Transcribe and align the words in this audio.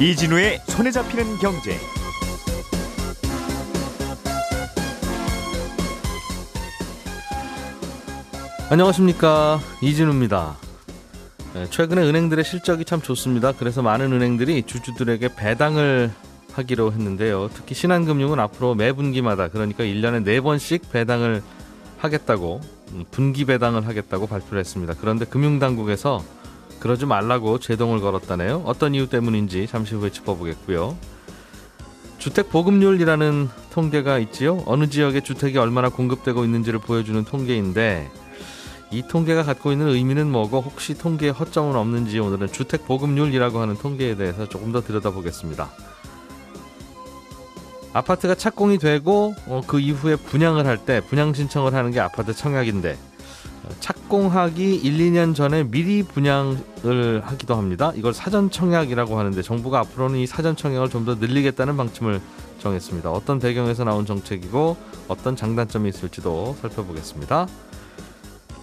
이진우의 0.00 0.60
손에 0.68 0.92
잡히는 0.92 1.38
경제. 1.38 1.76
안녕하십니까 8.70 9.58
이진우입니다. 9.82 10.56
네, 11.54 11.66
최근에 11.70 12.02
은행들의 12.02 12.44
실적이 12.44 12.84
참 12.84 13.02
좋습니다. 13.02 13.50
그래서 13.50 13.82
많은 13.82 14.12
은행들이 14.12 14.62
주주들에게 14.62 15.30
배당을 15.34 16.12
하기로 16.52 16.92
했는데요. 16.92 17.50
특히 17.52 17.74
신한금융은 17.74 18.38
앞으로 18.38 18.76
매 18.76 18.92
분기마다 18.92 19.48
그러니까 19.48 19.82
1년에 19.82 20.24
4번씩 20.24 20.92
배당을 20.92 21.42
하겠다고 21.98 22.60
음, 22.92 23.04
분기 23.10 23.44
배당을 23.44 23.88
하겠다고 23.88 24.28
발표를 24.28 24.60
했습니다. 24.60 24.94
그런데 25.00 25.24
금융당국에서 25.24 26.22
그러지 26.80 27.06
말라고 27.06 27.58
제동을 27.58 28.00
걸었다네요. 28.00 28.62
어떤 28.64 28.94
이유 28.94 29.08
때문인지 29.08 29.66
잠시 29.66 29.94
후에 29.94 30.10
짚어보겠고요. 30.10 30.96
주택 32.18 32.50
보급률이라는 32.50 33.48
통계가 33.70 34.18
있지요. 34.18 34.62
어느 34.66 34.88
지역에 34.88 35.20
주택이 35.20 35.58
얼마나 35.58 35.88
공급되고 35.88 36.44
있는지를 36.44 36.80
보여주는 36.80 37.22
통계인데 37.24 38.10
이 38.90 39.02
통계가 39.06 39.42
갖고 39.44 39.70
있는 39.70 39.88
의미는 39.88 40.30
뭐고 40.30 40.60
혹시 40.60 40.94
통계에 40.94 41.30
허점은 41.30 41.76
없는지 41.76 42.18
오늘은 42.18 42.48
주택 42.48 42.86
보급률이라고 42.86 43.60
하는 43.60 43.76
통계에 43.76 44.16
대해서 44.16 44.48
조금 44.48 44.72
더 44.72 44.80
들여다보겠습니다. 44.80 45.70
아파트가 47.92 48.34
착공이 48.34 48.78
되고 48.78 49.34
어, 49.46 49.62
그 49.66 49.80
이후에 49.80 50.16
분양을 50.16 50.66
할 50.66 50.78
때 50.78 51.00
분양 51.00 51.32
신청을 51.34 51.74
하는 51.74 51.90
게 51.90 52.00
아파트 52.00 52.32
청약인데 52.34 52.92
어, 52.92 53.07
착공하기 53.80 54.76
1, 54.76 54.98
2년 54.98 55.34
전에 55.34 55.64
미리 55.64 56.02
분양을 56.02 57.22
하기도 57.24 57.54
합니다. 57.56 57.92
이걸 57.94 58.12
사전 58.14 58.50
청약이라고 58.50 59.18
하는데 59.18 59.40
정부가 59.42 59.80
앞으로는 59.80 60.18
이 60.18 60.26
사전 60.26 60.56
청약을 60.56 60.88
좀 60.90 61.04
더 61.04 61.14
늘리겠다는 61.14 61.76
방침을 61.76 62.20
정했습니다. 62.58 63.10
어떤 63.10 63.38
배경에서 63.38 63.84
나온 63.84 64.04
정책이고 64.04 64.76
어떤 65.06 65.36
장단점이 65.36 65.88
있을지도 65.88 66.56
살펴보겠습니다. 66.60 67.46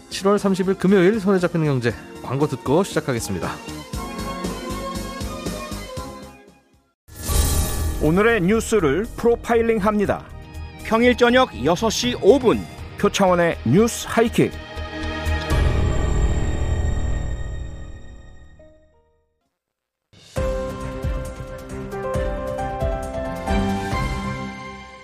7월 0.10 0.38
30일 0.38 0.78
금요일 0.78 1.20
손에 1.20 1.40
잡히는 1.40 1.66
경제 1.66 1.94
광고 2.22 2.48
듣고 2.48 2.84
시작하겠습니다. 2.84 3.50
오늘의 8.02 8.42
뉴스를 8.42 9.06
프로파일링 9.16 9.80
합니다. 9.80 10.26
평일 10.84 11.16
저녁 11.18 11.50
6시 11.52 12.20
5분 12.20 12.62
표창원의 13.00 13.58
뉴스 13.66 14.06
하이킥. 14.08 14.52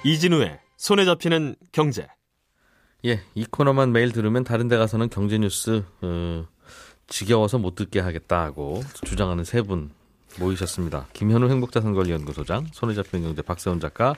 이진우의 0.04 0.60
손에 0.78 1.06
잡히는 1.06 1.56
경제. 1.72 2.08
예, 3.06 3.22
이 3.36 3.46
코너만 3.46 3.92
매일 3.92 4.12
들으면 4.12 4.44
다른 4.44 4.68
데 4.68 4.78
가서는 4.78 5.10
경제 5.10 5.38
뉴스 5.38 5.84
어, 6.02 6.46
지겨워서 7.08 7.58
못 7.58 7.76
듣게 7.76 8.00
하겠다 8.00 8.42
하고 8.44 8.82
주장하는 9.06 9.44
세 9.44 9.62
분 9.62 9.92
모이셨습니다. 10.40 11.08
김현우 11.12 11.50
행복자산관리연구소장, 11.50 12.68
손에 12.72 12.94
잡히는 12.94 13.26
경제 13.26 13.42
박세훈 13.42 13.82
작가, 13.82 14.16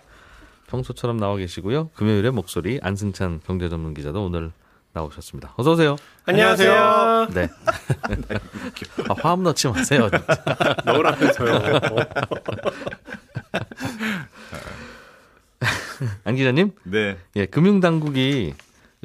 평소처럼 0.68 1.18
나와 1.18 1.38
계시고요. 1.38 1.90
금요일에 1.96 2.30
목소리 2.30 2.80
안승찬 2.84 3.42
경제전문 3.46 3.96
기자도 3.96 4.24
오늘 4.26 4.52
나오셨습니다. 4.94 5.56
어서 5.58 5.72
오세요. 5.72 5.96
안녕하세요. 6.26 7.30
네. 7.34 7.50
아, 9.10 9.16
화음 9.24 9.42
넣지 9.42 9.68
마세요. 9.70 10.08
넣으라면서요. 10.86 11.62
안 16.34 16.38
기자님? 16.38 16.72
네. 16.84 17.18
예, 17.36 17.46
금융당국이 17.46 18.54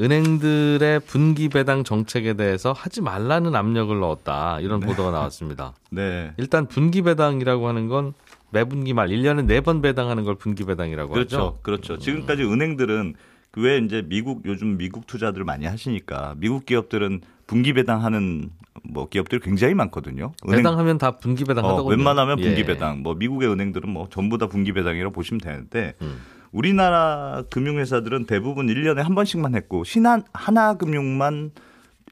은행들의 0.01 1.01
분기 1.01 1.49
배당 1.49 1.85
정책에 1.85 2.35
대해서 2.35 2.73
하지 2.73 3.01
말라는 3.03 3.55
압력을 3.55 3.99
넣었다. 3.99 4.61
이런 4.61 4.81
네. 4.81 4.87
보도가 4.87 5.11
나왔습니다. 5.11 5.75
네. 5.91 6.33
일단 6.39 6.67
분기 6.67 7.03
배당이라고 7.03 7.69
하는 7.69 7.89
건 7.89 8.15
매분기 8.51 8.95
말 8.95 9.09
1년에 9.09 9.47
4번 9.61 9.83
배당하는 9.83 10.25
걸 10.25 10.37
분기 10.37 10.65
배당이라고 10.65 11.13
그렇죠. 11.13 11.37
하죠. 11.37 11.59
그렇죠. 11.63 11.99
지금까지 11.99 12.45
은행들은 12.45 13.15
그왜 13.51 13.79
이제 13.79 14.03
미국 14.07 14.43
요즘 14.47 14.79
미국 14.79 15.07
투자들 15.07 15.45
많이 15.45 15.67
하시니까 15.67 16.35
미국 16.39 16.65
기업들은 16.65 17.21
분기 17.47 17.73
배당하는 17.73 18.51
뭐 18.85 19.09
기업들이 19.09 19.41
굉장히 19.41 19.75
많거든요. 19.75 20.33
은행- 20.47 20.59
배당하면 20.59 20.99
다 20.99 21.13
분기 21.13 21.45
배당 21.45 21.65
어, 21.65 21.73
하더군요. 21.73 21.97
웬만하면 21.97 22.37
분기 22.41 22.61
예. 22.61 22.65
배당. 22.65 23.03
뭐 23.03 23.15
미국의 23.15 23.51
은행들은 23.51 23.91
뭐 23.91 24.07
전부 24.11 24.39
다 24.39 24.47
분기 24.47 24.73
배당이라고 24.73 25.13
보시면 25.13 25.41
되는데 25.41 25.95
음. 26.03 26.19
우리나라 26.53 27.45
금융회사들은 27.51 28.27
대부분 28.27 28.67
1년에 28.67 28.97
한 28.97 29.15
번씩만 29.15 29.55
했고 29.55 29.85
신한 29.85 30.23
하나금융만 30.33 31.51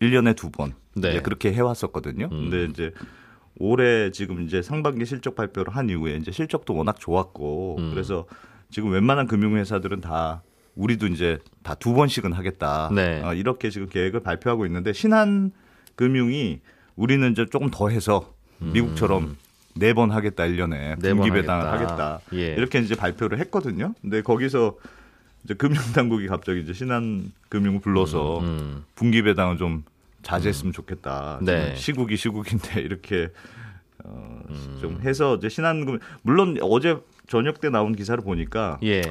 1년에 0.00 0.36
두 0.36 0.50
번. 0.50 0.74
네. 0.94 1.20
그렇게 1.20 1.52
해 1.52 1.60
왔었거든요. 1.60 2.28
음. 2.32 2.50
근데 2.50 2.64
이제 2.64 2.92
올해 3.58 4.10
지금 4.10 4.42
이제 4.42 4.62
상반기 4.62 5.04
실적 5.06 5.34
발표를 5.34 5.74
한 5.74 5.88
이후에 5.88 6.16
이제 6.16 6.30
실적도 6.30 6.74
워낙 6.74 6.98
좋았고 6.98 7.76
음. 7.78 7.90
그래서 7.90 8.26
지금 8.70 8.90
웬만한 8.90 9.26
금융회사들은 9.26 10.00
다 10.00 10.42
우리도 10.74 11.06
이제 11.06 11.38
다 11.62 11.74
두 11.74 11.94
번씩은 11.94 12.32
하겠다. 12.32 12.90
네. 12.94 13.22
어, 13.22 13.32
이렇게 13.34 13.70
지금 13.70 13.88
계획을 13.88 14.20
발표하고 14.20 14.66
있는데 14.66 14.92
신한 14.92 15.52
금융이 15.94 16.60
우리는 16.96 17.30
이제 17.32 17.46
조금 17.46 17.70
더 17.70 17.88
해서 17.88 18.34
미국처럼 18.58 19.36
네 19.78 19.92
번 19.92 20.10
하겠다 20.10 20.44
1년에 20.44 20.72
음. 20.72 20.96
네번 21.00 21.16
분기 21.18 21.30
배당을 21.32 21.66
하겠다. 21.66 21.92
하겠다. 21.92 22.20
예. 22.34 22.54
이렇게 22.54 22.78
이제 22.78 22.94
발표를 22.94 23.38
했거든요. 23.40 23.94
근데 24.00 24.22
거기서 24.22 24.76
이제 25.44 25.54
금융당국이 25.54 26.26
갑자기 26.28 26.60
이제 26.60 26.72
신한금융을 26.72 27.80
불러서 27.80 28.40
음. 28.40 28.84
분기 28.94 29.22
배당은 29.22 29.58
좀 29.58 29.84
자제했으면 30.22 30.72
좋겠다. 30.72 31.38
네. 31.42 31.74
시국이 31.76 32.16
시국인데 32.16 32.80
이렇게 32.82 33.28
어, 34.04 34.40
음. 34.48 34.78
좀 34.80 35.00
해서 35.02 35.36
이제 35.36 35.48
신한금 35.48 35.98
물론 36.22 36.56
어제 36.62 36.96
저녁 37.28 37.60
때 37.60 37.70
나온 37.70 37.94
기사를 37.94 38.22
보니까 38.24 38.78
예. 38.82 39.02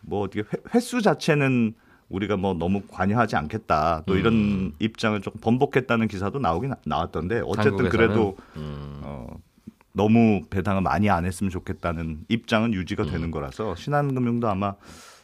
뭐 0.00 0.22
어떻게 0.22 0.40
회- 0.40 0.62
횟수 0.74 1.02
자체는 1.02 1.74
우리가 2.08 2.36
뭐 2.38 2.54
너무 2.54 2.80
관여하지 2.88 3.36
않겠다. 3.36 4.02
또 4.06 4.16
이런 4.16 4.32
음. 4.32 4.72
입장을 4.78 5.20
조금 5.20 5.40
번복했다는 5.42 6.08
기사도 6.08 6.38
나오긴 6.38 6.70
나- 6.70 6.76
나왔던데 6.86 7.42
어쨌든 7.44 7.76
당국에서는. 7.76 7.90
그래도 7.90 8.36
음. 8.56 9.00
어, 9.98 10.02
너무 10.02 10.42
배당을 10.48 10.82
많이 10.82 11.10
안 11.10 11.26
했으면 11.26 11.50
좋겠다는 11.50 12.24
입장은 12.28 12.72
유지가 12.72 13.02
음. 13.02 13.10
되는 13.10 13.30
거라서 13.32 13.74
신한금융도 13.74 14.48
아마 14.48 14.74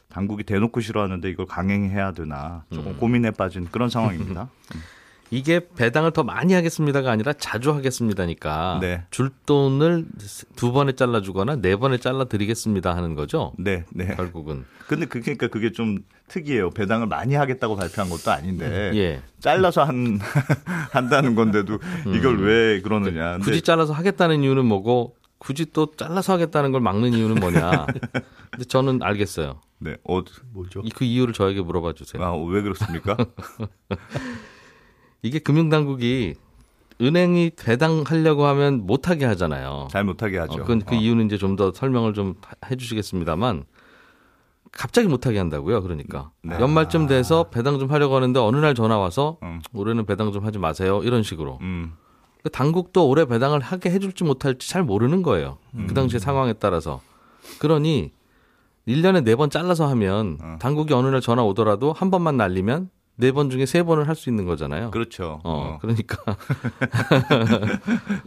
당국이 0.09 0.43
대놓고 0.43 0.81
싫어하는데 0.81 1.31
이걸 1.31 1.47
강행해야 1.47 2.13
되나 2.13 2.65
조금 2.73 2.93
음. 2.93 2.97
고민에 2.99 3.31
빠진 3.31 3.67
그런 3.71 3.89
상황입니다. 3.89 4.51
이게 5.35 5.61
배당을 5.77 6.13
더 6.13 6.23
많이 6.23 6.55
하겠습니다가 6.55 7.11
아니라 7.11 7.33
자주 7.33 7.73
하겠습니다니까 7.73 8.79
네. 8.81 9.03
줄 9.11 9.31
돈을 9.47 10.07
두 10.55 10.71
번에 10.73 10.93
잘라주거나 10.93 11.57
네 11.57 11.75
번에 11.77 11.99
잘라드리겠습니다 11.99 12.95
하는 12.95 13.15
거죠. 13.17 13.53
네, 13.59 13.85
네. 13.93 14.15
결국은 14.15 14.65
근데 14.87 15.07
그- 15.07 15.21
그러니까 15.21 15.49
그게 15.49 15.73
좀 15.73 15.99
특이해요. 16.29 16.71
배당을 16.71 17.09
많이 17.09 17.35
하겠다고 17.35 17.75
발표한 17.77 18.11
것도 18.11 18.31
아닌데 18.31 18.93
예 18.95 19.23
잘라서 19.41 19.83
한 19.83 20.19
한다는 20.93 21.35
건데도 21.35 21.79
이걸 22.15 22.41
왜 22.43 22.81
그러느냐. 22.81 23.33
근데 23.33 23.37
음. 23.37 23.41
굳이 23.41 23.63
잘라서 23.63 23.93
하겠다는 23.93 24.43
이유는 24.43 24.65
뭐고 24.67 25.17
굳이 25.39 25.67
또 25.73 25.91
잘라서 25.97 26.33
하겠다는 26.35 26.71
걸 26.73 26.81
막는 26.81 27.13
이유는 27.13 27.35
뭐냐. 27.37 27.87
근데 28.51 28.65
저는 28.69 29.03
알겠어요. 29.03 29.61
네, 29.81 29.97
어, 30.09 30.23
뭐죠? 30.53 30.81
이- 30.85 30.91
그 30.91 31.05
이유를 31.05 31.35
저에게 31.35 31.61
물어봐 31.61 31.93
주세요. 31.95 32.23
아, 32.23 32.35
왜 32.37 32.63
그렇습니까? 32.63 33.17
이게 35.25 35.39
금융당국이 35.39 36.35
은행이 37.01 37.53
배당하려고 37.57 38.45
하면 38.47 38.87
못하게 38.87 39.25
하잖아요. 39.25 39.89
잘 39.91 40.05
못하게 40.05 40.39
하죠. 40.39 40.63
어, 40.63 40.65
그, 40.65 40.79
그 40.81 40.95
어. 40.95 40.99
이유는 40.99 41.27
이제 41.27 41.39
좀 41.39 41.57
더 41.57 41.73
설명을 41.73 42.13
좀 42.15 42.35
해주시겠습니다만 42.71 43.65
갑자기 44.71 45.09
못하게 45.09 45.39
한다고요. 45.39 45.83
그러니까 45.83 46.31
네. 46.43 46.57
연말쯤 46.61 47.07
돼서 47.07 47.45
배당 47.45 47.79
좀 47.79 47.91
하려고 47.91 48.17
하는데 48.17 48.39
어느 48.39 48.59
날 48.59 48.75
전화 48.75 48.99
와서 48.99 49.39
음. 49.43 49.61
올해는 49.73 50.05
배당 50.05 50.31
좀 50.31 50.45
하지 50.45 50.59
마세요. 50.59 51.01
이런 51.05 51.23
식으로. 51.23 51.59
음, 51.63 51.95
그 52.43 52.51
당국도 52.51 53.09
올해 53.09 53.25
배당을 53.25 53.61
하게 53.61 53.91
해줄지 53.91 54.25
못할지 54.25 54.69
잘 54.69 54.83
모르는 54.83 55.23
거예요. 55.23 55.57
그 55.89 55.95
당시의 55.95 56.21
상황에 56.21 56.53
따라서. 56.55 57.01
그러니 57.61 58.13
1년에 58.87 59.25
네번 59.25 59.49
잘라서 59.49 59.87
하면 59.89 60.39
어. 60.43 60.57
당국이 60.61 60.93
어느 60.93 61.07
날 61.07 61.21
전화 61.23 61.43
오더라도 61.43 61.93
한 61.95 62.11
번만 62.11 62.37
날리면 62.37 62.91
네 63.17 63.31
번 63.31 63.49
중에 63.49 63.65
세 63.65 63.85
번을 63.85 64.09
할 64.09 64.17
수 64.17 64.29
있는 64.29 64.45
거잖아요. 64.45 64.91
그렇죠. 64.91 65.41
어, 65.45 65.45
어. 65.45 65.79
그러니까 65.81 66.17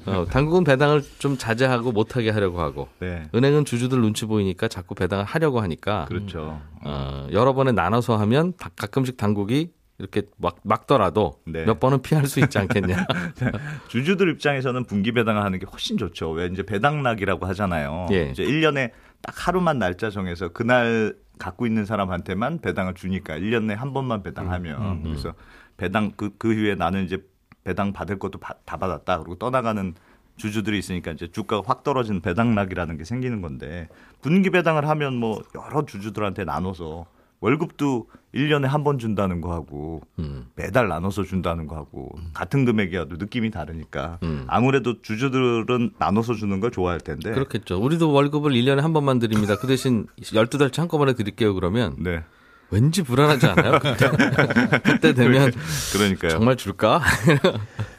어, 0.06 0.25
당국은 0.30 0.63
배당을 0.63 1.04
좀 1.19 1.38
자제하고 1.38 1.92
못하게 1.92 2.30
하려고 2.30 2.60
하고 2.62 2.88
네, 3.00 3.30
은행은 3.34 3.66
주주들 3.66 4.00
눈치 4.00 4.25
보이니까 4.25 4.68
자꾸 4.68 4.95
배당을 4.95 5.25
하려고 5.25 5.60
하니까 5.62 6.06
그렇죠. 6.06 6.62
어, 6.86 7.28
여러 7.31 7.54
번에 7.54 7.72
나눠서 7.72 8.18
하면 8.18 8.54
다- 8.57 8.69
가끔씩 8.75 9.18
당국이 9.18 9.72
이렇게 10.00 10.24
막 10.38 10.57
막더라도 10.63 11.39
네. 11.45 11.66
몇 11.66 11.80
번은 11.80 12.01
피할 12.04 12.28
수 12.28 12.39
있지 12.39 12.60
않겠냐. 12.60 13.07
주주들 13.89 14.30
입장에서는 14.34 14.86
분기 14.86 15.12
배당을 15.12 15.44
하는 15.44 15.57
게 15.60 15.66
훨씬 15.66 15.98
좋죠. 15.98 16.30
왜 16.31 16.45
이제 16.51 16.62
배당락이라고 16.63 17.45
하잖아요. 17.48 18.06
예. 18.12 18.30
이제 18.30 18.44
1년에 18.44 18.92
딱 19.21 19.47
하루만 19.47 19.79
날짜 19.79 20.09
정해서 20.09 20.49
그날 20.49 21.15
갖고 21.39 21.65
있는 21.67 21.85
사람한테만 21.85 22.59
배당을 22.59 22.93
주니까 22.95 23.37
1년에 23.37 23.75
한 23.75 23.93
번만 23.93 24.23
배당하면 24.23 24.81
그래서 25.03 25.33
배당 25.77 26.11
그, 26.15 26.35
그 26.37 26.53
후에 26.53 26.75
나는 26.75 27.03
이제 27.05 27.23
배당 27.63 27.93
받을 27.93 28.17
것도 28.17 28.39
바- 28.39 28.55
다 28.65 28.77
받았다. 28.77 29.19
그리고 29.19 29.35
떠나가는 29.35 29.93
주주들이 30.37 30.77
있으니까 30.79 31.11
이제 31.11 31.27
주가가 31.31 31.63
확 31.67 31.83
떨어지는 31.83 32.21
배당락이라는 32.21 32.97
게 32.97 33.03
생기는 33.03 33.41
건데 33.41 33.89
분기 34.21 34.49
배당을 34.49 34.87
하면 34.87 35.15
뭐 35.15 35.41
여러 35.55 35.85
주주들한테 35.85 36.45
나눠서 36.45 37.05
월급도 37.39 38.07
1년에 38.34 38.66
한 38.66 38.84
번 38.84 38.98
준다는 39.00 39.42
거 39.42 39.54
하고 39.54 40.01
음. 40.19 40.48
매달 40.56 40.88
나눠서 40.88 41.24
준다는 41.24 41.68
거 41.68 41.75
하고 41.75 42.10
같은 42.34 42.66
금액이어도 42.66 43.18
느낌이 43.18 43.51
다르니까 43.51 44.19
음. 44.24 44.44
아무래도 44.48 45.01
주주들은 45.01 45.92
나눠서 46.00 46.34
주는 46.36 46.60
걸 46.60 46.72
좋아할 46.72 47.00
텐데 47.00 47.31
그렇겠죠. 47.31 47.80
우리도 47.81 48.12
월급을 48.12 48.51
1년에 48.51 48.81
한 48.81 48.94
번만 48.94 49.19
드립니다. 49.19 49.56
그 49.57 49.68
대신 49.68 50.07
12달치 50.22 50.78
한꺼번에 50.78 51.13
드릴게요 51.13 51.54
그러면 51.54 51.95
네 52.00 52.24
왠지 52.69 53.01
불안하지 53.01 53.45
않아요? 53.48 53.80
그때, 53.80 54.10
그때 54.84 55.13
되면 55.13 55.51
그러니까요. 55.94 56.31
정말 56.31 56.57
줄까? 56.57 57.01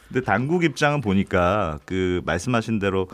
근데 0.07 0.21
당국 0.25 0.63
입장은 0.63 1.01
보니까 1.01 1.79
그 1.85 2.21
말씀하신 2.25 2.79
대로 2.79 3.07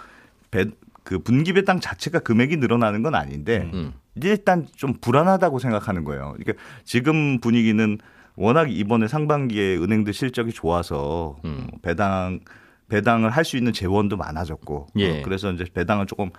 배, 0.51 0.65
그 1.05 1.19
분기 1.19 1.53
배당 1.53 1.79
자체가 1.79 2.19
금액이 2.19 2.57
늘어나는 2.57 3.03
건 3.03 3.13
아닌데 3.15 3.69
음. 3.73 3.93
이제 4.15 4.31
일단 4.31 4.65
좀 4.75 4.95
불안하다고 4.99 5.59
생각하는 5.59 6.03
거예요. 6.03 6.35
그러니까 6.35 6.53
지금 6.83 7.39
분위기는 7.39 7.97
워낙 8.35 8.69
이번에 8.71 9.07
상반기에 9.07 9.77
은행들 9.77 10.13
실적이 10.13 10.51
좋아서 10.51 11.37
음. 11.45 11.67
어, 11.71 11.77
배당 11.81 12.39
배당을 12.89 13.29
할 13.29 13.45
수 13.45 13.55
있는 13.55 13.71
재원도 13.71 14.17
많아졌고 14.17 14.87
예. 14.97 15.19
어, 15.19 15.21
그래서 15.23 15.51
이제 15.51 15.65
배당을 15.73 16.07
조금 16.07 16.31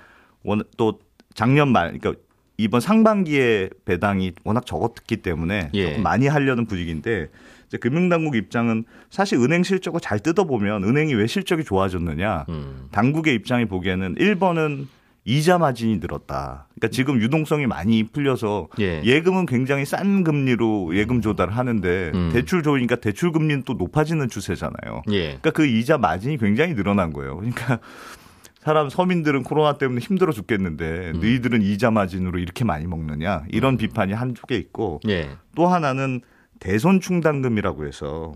원, 0.43 0.63
또 0.77 0.99
작년 1.33 1.71
말 1.71 1.97
그러니까 1.99 2.21
이번 2.59 2.81
상반기에 2.81 3.71
배당이 3.85 4.33
워낙 4.45 4.67
적었기 4.67 5.19
때문에 5.19 5.71
예. 5.75 5.91
조금 5.91 6.03
많이 6.03 6.27
하려는 6.27 6.67
분위기인데 6.67 7.29
이제 7.67 7.79
금융당국 7.79 8.37
입장은 8.37 8.85
사실 9.11 9.39
은행 9.39 9.63
실적을 9.63 10.01
잘 10.01 10.21
뜯어보면 10.21 10.85
은행이 10.85 11.15
왜 11.15 11.27
실적이 11.27 11.65
좋아졌느냐 11.65 12.47
음. 12.49 12.89
당국의 12.93 13.35
입장이 13.35 13.67
보기에는 13.67 14.17
1번은 14.17 14.87
이자 15.29 15.59
마진이 15.59 15.99
늘었다. 15.99 16.69
그러니까 16.77 16.95
지금 16.95 17.21
유동성이 17.21 17.67
많이 17.67 18.05
풀려서 18.05 18.69
예. 18.79 19.03
예금은 19.05 19.47
굉장히 19.47 19.85
싼 19.85 20.23
금리로 20.23 20.97
예금 20.97 21.21
조달을 21.21 21.57
하는데 21.57 22.13
음. 22.15 22.31
대출 22.33 22.63
좋으니까 22.63 22.97
대출 22.97 23.33
금리는 23.33 23.65
또 23.65 23.75
높아지는 23.75 24.29
추세잖아요. 24.29 25.03
예. 25.11 25.25
그러니까 25.25 25.51
그 25.51 25.67
이자 25.67 25.99
마진이 25.99 26.39
굉장히 26.39 26.75
늘어난 26.75 27.13
거예요. 27.13 27.37
그러니까 27.39 27.81
사람 28.61 28.89
서민들은 28.89 29.43
코로나 29.43 29.79
때문에 29.79 30.01
힘들어 30.01 30.33
죽겠는데 30.33 31.13
음. 31.15 31.21
너희들은 31.21 31.63
이자 31.63 31.91
마진으로 31.91 32.39
이렇게 32.39 32.65
많이 32.65 32.87
먹느냐 32.87 33.45
이런 33.49 33.77
비판이 33.77 34.13
한쪽에 34.13 34.57
있고 34.57 35.01
예. 35.09 35.31
또 35.57 35.67
하나는 35.67 36.21
대손 36.61 37.01
충당금이라고 37.01 37.87
해서 37.87 38.35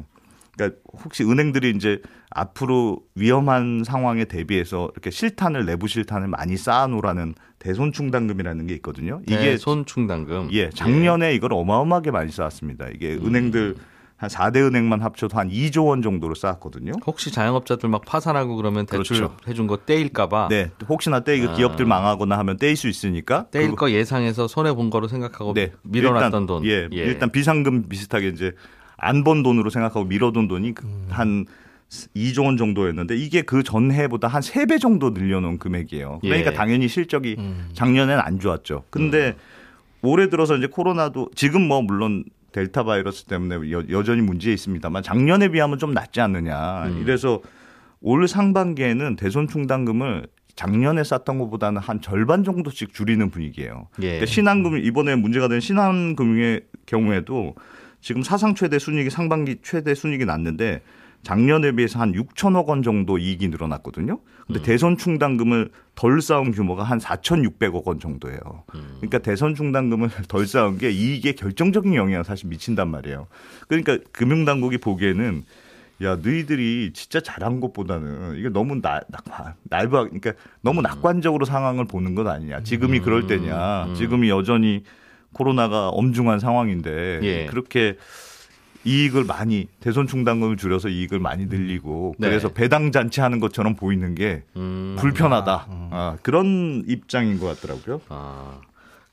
그러니까 0.57 0.79
혹시 1.05 1.25
은행들이 1.25 1.71
이제 1.71 2.01
앞으로 2.31 3.01
위험한 3.15 3.83
상황에 3.85 4.25
대비해서 4.25 4.91
이렇게 4.93 5.11
실탄을 5.11 5.65
내부 5.65 5.89
실탄을 5.89 6.29
많이 6.29 6.57
쌓아놓으라는 6.57 7.35
대손 7.59 7.93
충당금이라는 7.93 8.67
게 8.67 8.75
있거든요. 8.75 9.21
이게 9.27 9.57
손 9.57 9.85
충당금. 9.87 10.49
예 10.53 10.71
작년에 10.71 11.35
이걸 11.35 11.53
어마어마하게 11.53 12.11
많이 12.11 12.31
쌓았습니다. 12.31 12.89
이게 12.89 13.15
음. 13.15 13.27
은행들 13.27 13.77
한 14.21 14.29
4대 14.29 14.57
은행만 14.59 15.01
합쳐도 15.01 15.39
한 15.39 15.49
2조 15.49 15.87
원 15.87 16.03
정도로 16.03 16.35
쌓았거든요. 16.35 16.93
혹시 17.07 17.31
자영업자들 17.33 17.89
막 17.89 18.05
파산하고 18.05 18.55
그러면 18.57 18.85
대출 18.85 19.17
그렇죠. 19.17 19.35
해준 19.49 19.67
거 19.67 19.79
떼일까봐 19.79 20.49
네, 20.51 20.71
혹시나 20.91 21.21
떼 21.21 21.39
이거 21.39 21.53
아. 21.53 21.55
기업들 21.55 21.87
망하거나 21.87 22.37
하면 22.37 22.59
떼일 22.59 22.77
수 22.77 22.87
있으니까 22.89 23.47
떼일 23.51 23.75
거 23.77 23.91
예상해서 23.91 24.47
손해 24.47 24.75
본 24.75 24.91
거로 24.91 25.09
생각하고 25.09 25.55
네, 25.55 25.73
밀어놨던 25.85 26.27
일단, 26.27 26.47
돈. 26.47 26.67
예, 26.67 26.87
일단 26.93 27.31
비상금 27.31 27.89
비슷하게 27.89 28.29
이제 28.29 28.53
안 28.99 29.25
번 29.25 29.43
돈으로 29.43 29.71
생각하고 29.71 30.05
밀어둔 30.05 30.49
돈이 30.49 30.75
그한 30.75 31.47
2조 32.15 32.45
원 32.45 32.59
정도였는데 32.59 33.17
이게 33.17 33.41
그 33.41 33.63
전해보다 33.63 34.29
한 34.29 34.43
3배 34.43 34.79
정도 34.83 35.11
늘려놓은 35.11 35.57
금액이에요. 35.59 36.19
그러니까 36.21 36.51
예. 36.51 36.55
당연히 36.55 36.89
실적이 36.89 37.39
작년에는 37.73 38.23
안 38.23 38.39
좋았죠. 38.39 38.85
근데 38.91 39.35
올해 40.03 40.29
들어서 40.29 40.57
이제 40.59 40.67
코로나도 40.67 41.31
지금 41.35 41.67
뭐 41.67 41.81
물론 41.81 42.25
델타 42.53 42.85
바이러스 42.85 43.25
때문에 43.25 43.71
여, 43.71 43.83
여전히 43.91 44.23
문제 44.23 44.53
있습니다만 44.53 45.03
작년에 45.03 45.49
비하면 45.49 45.79
좀 45.79 45.93
낫지 45.93 46.21
않느냐. 46.21 46.87
음. 46.87 47.01
이래서 47.03 47.41
올 48.01 48.27
상반기에는 48.27 49.17
대손 49.17 49.49
충당금을 49.49 50.27
작년에 50.57 51.05
쌌던 51.05 51.39
것보다는 51.39 51.81
한 51.81 52.01
절반 52.01 52.45
정도씩 52.45 52.93
줄이는 52.93 53.31
분위기예요. 53.31 53.89
예. 54.01 54.07
그러니까 54.07 54.27
신한금융 54.27 54.83
이번에 54.83 55.17
문제가 55.17 55.49
된 55.49 55.61
신한금융의 55.61 56.63
경우에도 56.87 57.55
지금 58.01 58.23
사상 58.23 58.55
최대 58.55 58.79
순이익이 58.79 59.11
상반기 59.11 59.59
최대 59.63 59.95
순이익이 59.95 60.25
났는데 60.25 60.83
작년에 61.23 61.73
비해서 61.73 61.99
한 61.99 62.13
6천억 62.13 62.67
원 62.67 62.83
정도 62.83 63.19
이익이 63.19 63.49
늘어났거든요. 63.49 64.21
근데 64.47 64.63
대선 64.63 64.97
충당금을 64.97 65.71
덜 65.95 66.21
쌓은 66.21 66.51
규모가 66.51 66.83
한 66.83 66.99
4,600억 66.99 67.85
원 67.87 68.01
정도예요. 68.01 68.41
그러니까 68.97 69.19
대선 69.19 69.55
충당금을 69.55 70.09
덜 70.29 70.47
쌓은 70.47 70.79
게 70.79 70.91
이익에 70.91 71.33
결정적인 71.33 71.95
영향을 71.95 72.25
사실 72.25 72.49
미친단 72.49 72.89
말이에요. 72.89 73.29
그러니까 73.69 73.99
금융당국이 74.13 74.79
보기에는 74.79 75.45
야, 76.03 76.17
너희들이 76.17 76.93
진짜 76.95 77.21
잘한 77.21 77.61
것보다는 77.61 78.39
이게 78.39 78.49
너무 78.49 78.81
나, 78.81 79.01
나, 79.09 79.55
날바, 79.65 80.05
그러니까 80.05 80.33
너무 80.63 80.81
낙관적으로 80.81 81.45
상황을 81.45 81.85
보는 81.85 82.15
것 82.15 82.27
아니냐. 82.27 82.63
지금이 82.63 83.01
그럴 83.01 83.27
때냐. 83.27 83.93
지금이 83.95 84.31
여전히 84.31 84.83
코로나가 85.33 85.91
엄중한 85.91 86.41
상황인데 86.41 87.21
예. 87.23 87.47
그렇게 87.47 87.97
이익을 88.85 89.25
많이 89.25 89.69
대손 89.81 90.07
충당금을 90.07 90.57
줄여서 90.57 90.89
이익을 90.89 91.19
많이 91.19 91.47
늘리고 91.47 92.15
네. 92.19 92.29
그래서 92.29 92.49
배당 92.49 92.93
잔치 92.93 93.21
하는 93.21 93.39
것처럼 93.41 93.75
보이는 93.77 94.15
게 94.15 94.43
음. 94.57 94.97
불편하다. 94.99 95.67
아, 95.69 96.17
그런 96.23 96.85
입장인 96.87 97.39
것 97.39 97.47
같더라고요. 97.61 98.01
아. 98.09 98.59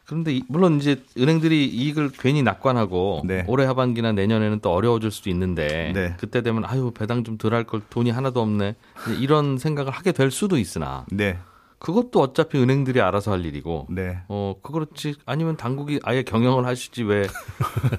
그런데 0.06 0.34
이- 0.38 0.44
물론 0.48 0.78
이제 0.78 1.04
은행들이 1.18 1.66
이익을 1.68 2.12
괜히 2.18 2.42
낙관하고 2.42 3.24
네. 3.26 3.44
올해 3.46 3.66
하반기나 3.66 4.14
내년에는 4.14 4.60
또 4.62 4.72
어려워질 4.72 5.12
수도 5.12 5.30
있는데 5.30 5.92
네. 5.94 6.16
그때 6.18 6.42
되면 6.42 6.64
아유 6.64 6.92
배당 6.98 7.26
좀 7.26 7.38
덜 7.38 7.54
할 7.54 7.66
걸 7.66 7.82
돈이 7.90 8.10
하나도 8.12 8.42
없네 8.42 8.76
이런 9.20 9.58
생각을 9.58 9.92
하게 9.92 10.14
될 10.14 10.32
수도 10.32 10.58
있으나 10.58 11.06
네, 11.12 11.38
그것도 11.80 12.20
어차피 12.22 12.58
은행들이 12.58 13.02
알아서 13.02 13.32
할 13.34 13.46
일이고 13.46 13.86
네. 13.90 14.18
어 14.30 14.56
그렇지 14.64 15.16
아니면 15.26 15.58
당국이 15.58 16.00
아예 16.04 16.24
경영을 16.24 16.66
하시지 16.66 17.04
왜 17.04 17.28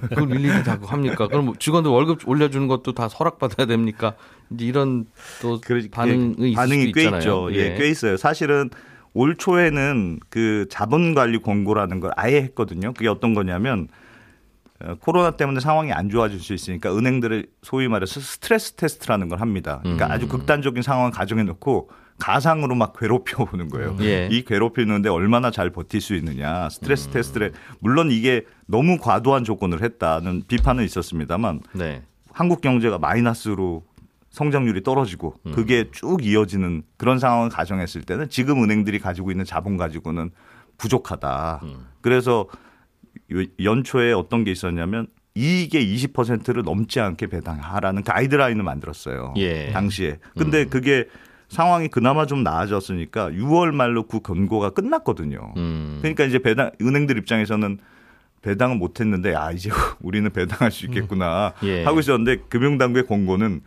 그걸 0.09 0.29
일일이 0.31 0.63
다 0.63 0.77
합니까? 0.85 1.27
그럼 1.27 1.45
뭐 1.45 1.53
직원들 1.57 1.89
월급 1.89 2.27
올려주는 2.27 2.67
것도 2.67 2.93
다 2.93 3.07
허락받아야 3.07 3.67
됩니까? 3.67 4.15
이제 4.51 4.65
이런 4.65 5.05
또 5.41 5.61
그러- 5.61 5.81
반응이 5.89 6.51
예, 6.51 6.55
반응이 6.55 6.91
꽤 6.91 7.01
있잖아요. 7.03 7.19
있죠. 7.19 7.49
예, 7.53 7.75
꽤 7.77 7.87
있어요. 7.89 8.17
사실은 8.17 8.69
올 9.13 9.35
초에는 9.37 10.19
그 10.29 10.65
자본관리 10.69 11.39
권고라는 11.41 11.99
걸 12.01 12.11
아예 12.15 12.41
했거든요. 12.43 12.93
그게 12.93 13.07
어떤 13.07 13.33
거냐면 13.33 13.87
어, 14.81 14.95
코로나 14.99 15.31
때문에 15.31 15.59
상황이 15.61 15.91
안 15.93 16.09
좋아질 16.09 16.39
수 16.39 16.53
있으니까 16.53 16.95
은행들을 16.95 17.47
소위 17.63 17.87
말해서 17.87 18.19
스트레스 18.19 18.73
테스트라는 18.73 19.29
걸 19.29 19.39
합니다. 19.41 19.79
그러니까 19.83 20.07
음. 20.07 20.11
아주 20.11 20.27
극단적인 20.27 20.83
상황을 20.83 21.11
가정해 21.11 21.43
놓고 21.43 21.89
가상으로 22.19 22.75
막 22.75 22.93
괴롭혀 22.99 23.45
보는 23.45 23.69
거예요. 23.69 23.97
예. 24.01 24.27
이 24.31 24.43
괴롭히는데 24.43 25.09
얼마나 25.09 25.51
잘 25.51 25.69
버틸 25.71 26.01
수 26.01 26.15
있느냐. 26.15 26.69
스트레스 26.69 27.07
음. 27.07 27.11
테스트를 27.13 27.53
물론 27.79 28.11
이게 28.11 28.45
너무 28.67 28.97
과도한 28.99 29.43
조건을 29.43 29.81
했다는 29.81 30.43
비판은 30.47 30.83
있었습니다만 30.83 31.61
네. 31.73 32.03
한국 32.31 32.61
경제가 32.61 32.99
마이너스로 32.99 33.83
성장률이 34.29 34.83
떨어지고 34.83 35.35
음. 35.47 35.53
그게 35.53 35.85
쭉 35.91 36.23
이어지는 36.23 36.83
그런 36.97 37.17
상황을 37.17 37.49
가정했을 37.49 38.03
때는 38.03 38.29
지금 38.29 38.63
은행들이 38.63 38.99
가지고 38.99 39.31
있는 39.31 39.43
자본 39.45 39.77
가지고는 39.77 40.29
부족하다. 40.77 41.61
음. 41.63 41.85
그래서 42.01 42.47
요- 43.33 43.45
연초에 43.63 44.13
어떤 44.13 44.43
게 44.43 44.51
있었냐면 44.51 45.07
이익의 45.35 45.95
20%를 45.95 46.63
넘지 46.63 46.99
않게 46.99 47.27
배당하라는 47.27 48.03
가이드라인을 48.03 48.63
만들었어요. 48.63 49.33
예. 49.37 49.71
당시에. 49.71 50.19
근데 50.37 50.63
음. 50.63 50.69
그게 50.69 51.07
상황이 51.49 51.87
그나마 51.87 52.25
좀 52.25 52.43
나아졌으니까 52.43 53.31
6월 53.31 53.71
말로 53.71 54.03
그 54.03 54.21
권고가 54.21 54.69
끝났거든요. 54.69 55.53
음. 55.57 55.97
그러니까 56.01 56.23
이제 56.23 56.39
배당 56.39 56.71
은행들 56.79 57.17
입장에서는 57.17 57.79
배당은 58.41 58.77
못 58.77 58.99
했는데 58.99 59.35
아 59.35 59.51
이제 59.51 59.69
우리는 59.99 60.31
배당할 60.31 60.71
수 60.71 60.85
있겠구나 60.85 61.53
예. 61.63 61.83
하고 61.83 61.99
있었는데 61.99 62.43
금융당국의 62.49 63.07
권고는 63.07 63.61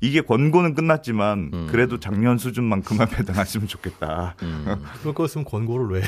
이게 0.00 0.20
권고는 0.20 0.74
끝났지만 0.74 1.50
음. 1.52 1.66
그래도 1.70 2.00
작년 2.00 2.38
수준만큼만 2.38 3.08
배당했으면 3.10 3.68
좋겠다. 3.68 4.34
그럴 5.00 5.14
거였으면 5.14 5.44
권고를 5.44 6.00
왜 6.00 6.02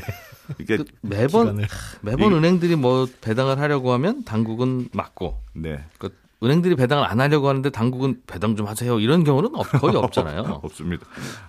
이게 0.58 0.78
그 0.78 0.84
매번 1.02 1.46
시간을 1.46 1.66
매번 2.00 2.32
은행들이 2.32 2.76
뭐 2.76 3.06
배당을 3.20 3.58
하려고 3.58 3.92
하면 3.92 4.24
당국은 4.24 4.88
막고 4.92 5.40
네. 5.54 5.84
그 5.98 6.14
은행들이 6.42 6.74
배당을 6.76 7.04
안 7.04 7.20
하려고 7.20 7.48
하는데 7.48 7.68
당국은 7.70 8.22
배당 8.26 8.56
좀 8.56 8.66
하세요. 8.66 8.98
이런 8.98 9.24
경우는 9.24 9.50
없- 9.54 9.70
거의 9.72 9.94
없잖아요. 9.96 10.42
없습니다. 10.64 11.04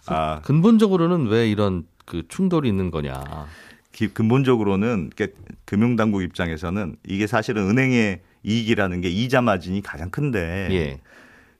아, 0.07 0.41
근본적으로는 0.41 1.27
왜 1.27 1.49
이런 1.49 1.85
그 2.05 2.23
충돌이 2.27 2.67
있는 2.67 2.91
거냐. 2.91 3.23
기- 3.93 4.09
근본적으로는 4.09 5.11
금융당국 5.65 6.23
입장에서는 6.23 6.97
이게 7.07 7.27
사실은 7.27 7.69
은행의 7.69 8.21
이익이라는 8.43 9.01
게 9.01 9.09
이자 9.09 9.41
마진이 9.41 9.81
가장 9.81 10.09
큰데 10.09 10.67
예. 10.71 10.99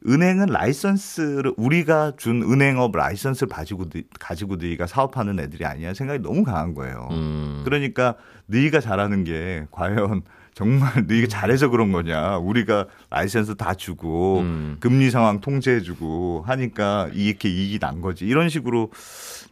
은행은 0.08 0.48
라이선스를 0.48 1.54
우리가 1.58 2.14
준 2.18 2.42
은행업 2.42 2.96
라이선스를 2.98 3.50
가지고 3.50 3.86
가지고 4.20 4.56
너희가 4.56 4.88
사업하는 4.88 5.40
애들이 5.40 5.64
아니야 5.64 5.94
생각이 5.94 6.24
너무 6.24 6.44
강한 6.44 6.74
거예요. 6.74 7.08
음. 7.12 7.62
그러니까 7.64 8.16
너희가 8.48 8.80
잘하는 8.80 9.24
게 9.24 9.68
과연 9.70 10.24
정말 10.62 10.92
너희가 11.10 11.28
잘해서 11.28 11.70
그런 11.70 11.92
거냐? 11.92 12.38
우리가 12.38 12.86
라이선스 13.10 13.56
다 13.56 13.74
주고 13.74 14.42
음. 14.42 14.78
금리 14.80 15.10
상황 15.10 15.42
통제해 15.42 15.82
주고 15.82 16.44
하니까 16.46 17.10
이렇게 17.14 17.50
이익이 17.50 17.80
난 17.80 18.00
거지. 18.00 18.28
이런 18.28 18.48
식으로 18.48 18.92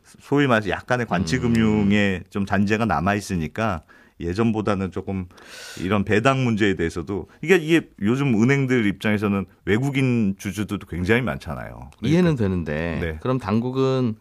소위 0.03 0.45
말해서 0.45 0.69
약간의 0.69 1.07
관치 1.07 1.39
금융에 1.39 2.21
좀 2.29 2.45
잔재가 2.45 2.85
남아 2.85 3.15
있으니까 3.15 3.81
예전보다는 4.19 4.91
조금 4.91 5.25
이런 5.81 6.03
배당 6.05 6.43
문제에 6.43 6.75
대해서도 6.75 7.27
이게 7.41 7.55
이게 7.55 7.89
요즘 8.03 8.39
은행들 8.39 8.85
입장에서는 8.85 9.45
외국인 9.65 10.35
주주도 10.37 10.77
굉장히 10.77 11.23
많잖아요. 11.23 11.89
이해는 12.03 12.35
되는데 12.35 12.99
네. 13.01 13.17
그럼 13.19 13.39
당국은 13.39 14.15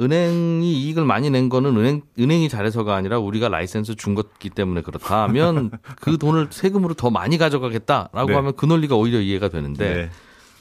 은행이 0.00 0.72
이익을 0.72 1.04
많이 1.04 1.28
낸 1.28 1.48
거는 1.48 1.76
은행 1.76 2.02
은행이 2.18 2.48
잘해서가 2.48 2.94
아니라 2.94 3.18
우리가 3.18 3.48
라이센스 3.48 3.96
준 3.96 4.14
거기 4.14 4.48
때문에 4.48 4.82
그렇다 4.82 5.24
하면 5.24 5.70
그 6.00 6.18
돈을 6.18 6.48
세금으로 6.50 6.94
더 6.94 7.10
많이 7.10 7.36
가져가겠다라고 7.36 8.28
네. 8.28 8.34
하면 8.34 8.52
그 8.56 8.66
논리가 8.66 8.94
오히려 8.94 9.20
이해가 9.20 9.48
되는데 9.48 9.94
네. 9.94 10.10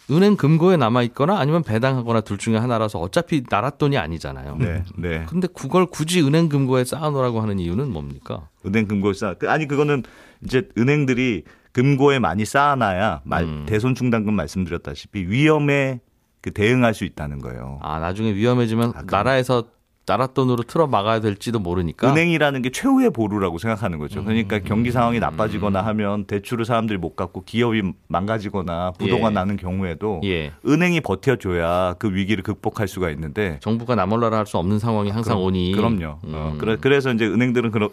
은행 0.09 0.37
금고에 0.37 0.77
남아 0.77 1.03
있거나 1.03 1.37
아니면 1.37 1.63
배당하거나 1.63 2.21
둘 2.21 2.37
중에 2.37 2.55
하나라서 2.57 2.99
어차피 2.99 3.43
나라 3.43 3.69
돈이 3.69 3.97
아니잖아요. 3.97 4.55
네, 4.57 4.83
네. 4.95 5.25
근데 5.27 5.47
그걸 5.53 5.85
굳이 5.85 6.21
은행 6.21 6.47
금고에 6.47 6.85
쌓아 6.85 7.09
놓으라고 7.09 7.41
하는 7.41 7.59
이유는 7.59 7.91
뭡니까? 7.91 8.47
은행 8.65 8.87
금고 8.87 9.13
쌓 9.13 9.35
아니 9.47 9.67
그거는 9.67 10.03
이제 10.43 10.69
은행들이 10.77 11.43
금고에 11.73 12.19
많이 12.19 12.45
쌓아놔야 12.45 13.21
말, 13.25 13.43
음. 13.43 13.65
대손 13.67 13.93
충당금 13.95 14.33
말씀드렸다시피 14.33 15.25
위험에 15.27 15.99
그 15.99 16.06
대응할 16.51 16.93
수 16.93 17.03
있다는 17.05 17.39
거예요. 17.39 17.79
아 17.81 17.99
나중에 17.99 18.33
위험해지면 18.33 18.93
아. 18.95 19.03
나라에서 19.05 19.65
나라 20.05 20.27
돈으로 20.27 20.63
틀어 20.63 20.87
막아야 20.87 21.19
될지도 21.19 21.59
모르니까 21.59 22.09
은행이라는 22.09 22.61
게 22.61 22.69
최후의 22.69 23.09
보루라고 23.11 23.57
생각하는 23.57 23.99
거죠. 23.99 24.23
그러니까 24.23 24.59
경기 24.59 24.89
상황이 24.89 25.19
나빠지거나 25.19 25.81
하면 25.87 26.23
대출을 26.23 26.63
사람들이 26.63 26.97
못 26.97 27.17
갚고 27.17 27.43
기업이 27.43 27.81
망가지거나 28.07 28.91
부도가 28.97 29.27
예. 29.27 29.33
나는 29.33 29.57
경우에도 29.57 30.21
예 30.23 30.53
은행이 30.65 31.01
버텨줘야 31.01 31.95
그 31.99 32.13
위기를 32.13 32.41
극복할 32.41 32.87
수가 32.87 33.09
있는데 33.11 33.59
정부가 33.61 33.95
나몰라라 33.95 34.37
할 34.37 34.45
수 34.45 34.57
없는 34.57 34.79
상황이 34.79 35.09
항상 35.09 35.35
그럼- 35.35 35.45
오니 35.47 35.73
그럼요. 35.73 36.19
음. 36.23 36.31
어, 36.33 36.55
그래, 36.57 36.77
그래서 36.79 37.11
이제 37.11 37.25
은행들은 37.27 37.71
그런 37.71 37.89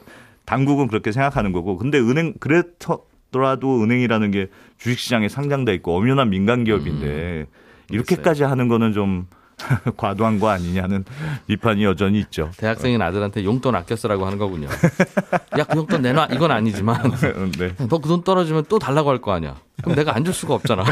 당국은 0.46 0.86
그렇게 0.86 1.10
생각하는 1.10 1.50
거고, 1.52 1.78
근데 1.78 1.98
은행 1.98 2.34
그랬더라도 2.38 3.82
은행이라는 3.82 4.30
게 4.30 4.46
주식시장에 4.78 5.28
상장돼 5.28 5.74
있고 5.74 5.96
엄연한 5.96 6.30
민간 6.30 6.62
기업인데 6.64 7.46
이렇게까지 7.90 8.42
하는 8.44 8.68
거는 8.68 8.92
좀 8.92 9.26
과도한 9.96 10.40
거 10.40 10.48
아니냐는 10.48 11.04
비판이 11.46 11.84
여전히 11.84 12.18
있죠. 12.20 12.50
대학생인 12.56 13.00
아들한테 13.00 13.44
용돈 13.44 13.74
아껴 13.76 13.94
쓰라고 13.94 14.26
하는 14.26 14.36
거군요. 14.38 14.68
야, 15.58 15.64
그 15.64 15.76
용돈 15.78 16.02
내놔. 16.02 16.28
이건 16.32 16.50
아니지만 16.50 17.00
네. 17.58 17.74
너그 17.88 18.08
돈 18.08 18.24
떨어지면 18.24 18.64
또 18.68 18.78
달라고 18.78 19.10
할 19.10 19.18
거 19.20 19.32
아니야. 19.32 19.56
그럼 19.82 19.94
내가 19.96 20.14
안 20.16 20.24
줄 20.24 20.34
수가 20.34 20.54
없잖아. 20.54 20.84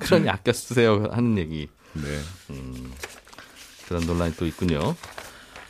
그러니 0.00 0.28
아껴 0.28 0.52
쓰세요 0.52 1.08
하는 1.10 1.36
얘기. 1.38 1.68
네. 1.94 2.02
그런 3.88 4.06
논란이 4.06 4.34
또 4.36 4.46
있군요. 4.46 4.94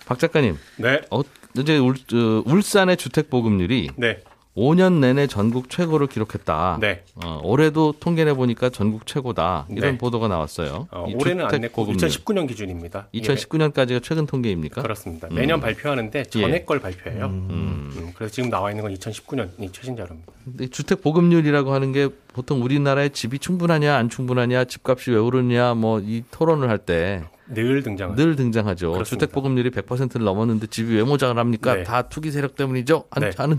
박 0.07 0.19
작가님, 0.19 0.57
네. 0.77 1.01
어, 1.11 1.21
이제 1.57 1.79
울, 1.79 1.95
어, 2.13 2.43
울산의 2.47 2.97
주택 2.97 3.31
보급률이 3.31 3.91
네. 3.97 4.23
5년 4.57 4.95
내내 4.95 5.29
전국 5.29 5.71
최고를 5.71 6.09
기록했다. 6.09 6.79
네. 6.81 7.05
어, 7.15 7.41
올해도 7.45 7.95
통계내 8.01 8.33
보니까 8.35 8.71
전국 8.71 9.07
최고다. 9.07 9.67
이런 9.71 9.93
네. 9.93 9.99
보도가 9.99 10.27
나왔어요. 10.27 10.89
어, 10.91 11.07
이 11.09 11.15
올해는 11.15 11.45
안 11.47 11.61
냈고 11.61 11.85
보급률. 11.85 12.09
2019년 12.09 12.49
기준입니다. 12.49 13.07
이게 13.13 13.33
2019년까지가 13.33 14.03
최근 14.03 14.27
통계입니까? 14.27 14.83
그렇습니다. 14.83 15.29
매년 15.31 15.61
발표하는데 15.61 16.25
전에 16.25 16.55
예. 16.55 16.65
걸 16.65 16.81
발표해요. 16.81 17.27
음, 17.27 18.13
그래서 18.17 18.33
지금 18.33 18.51
나와 18.51 18.71
있는 18.71 18.83
건 18.83 18.93
2019년이 18.95 19.73
최신 19.73 19.95
자료입니다. 19.97 20.33
주택 20.73 21.03
보급률이라고 21.03 21.73
하는 21.73 21.93
게 21.93 22.09
보통 22.33 22.63
우리나라에 22.63 23.11
집이 23.11 23.39
충분하냐 23.39 23.95
안 23.95 24.09
충분하냐 24.09 24.65
집값이 24.65 25.11
왜 25.13 25.19
오르냐 25.19 25.75
뭐 25.75 25.99
이 26.01 26.23
토론을 26.31 26.71
할때 26.71 27.23
늘늘 27.55 27.83
등장하죠. 27.83 28.37
등장하죠. 28.37 28.93
그렇습니다. 28.93 29.27
주택 29.27 29.33
보급률이 29.35 29.71
100%를 29.71 30.25
넘었는데 30.25 30.67
집이 30.69 30.97
왜 30.97 31.03
모자를 31.03 31.39
합니까? 31.39 31.75
네. 31.75 31.83
다 31.83 32.03
투기 32.03 32.31
세력 32.31 32.57
때문이죠. 32.57 33.05
한, 33.11 33.23
네. 33.23 33.31
하는 33.37 33.59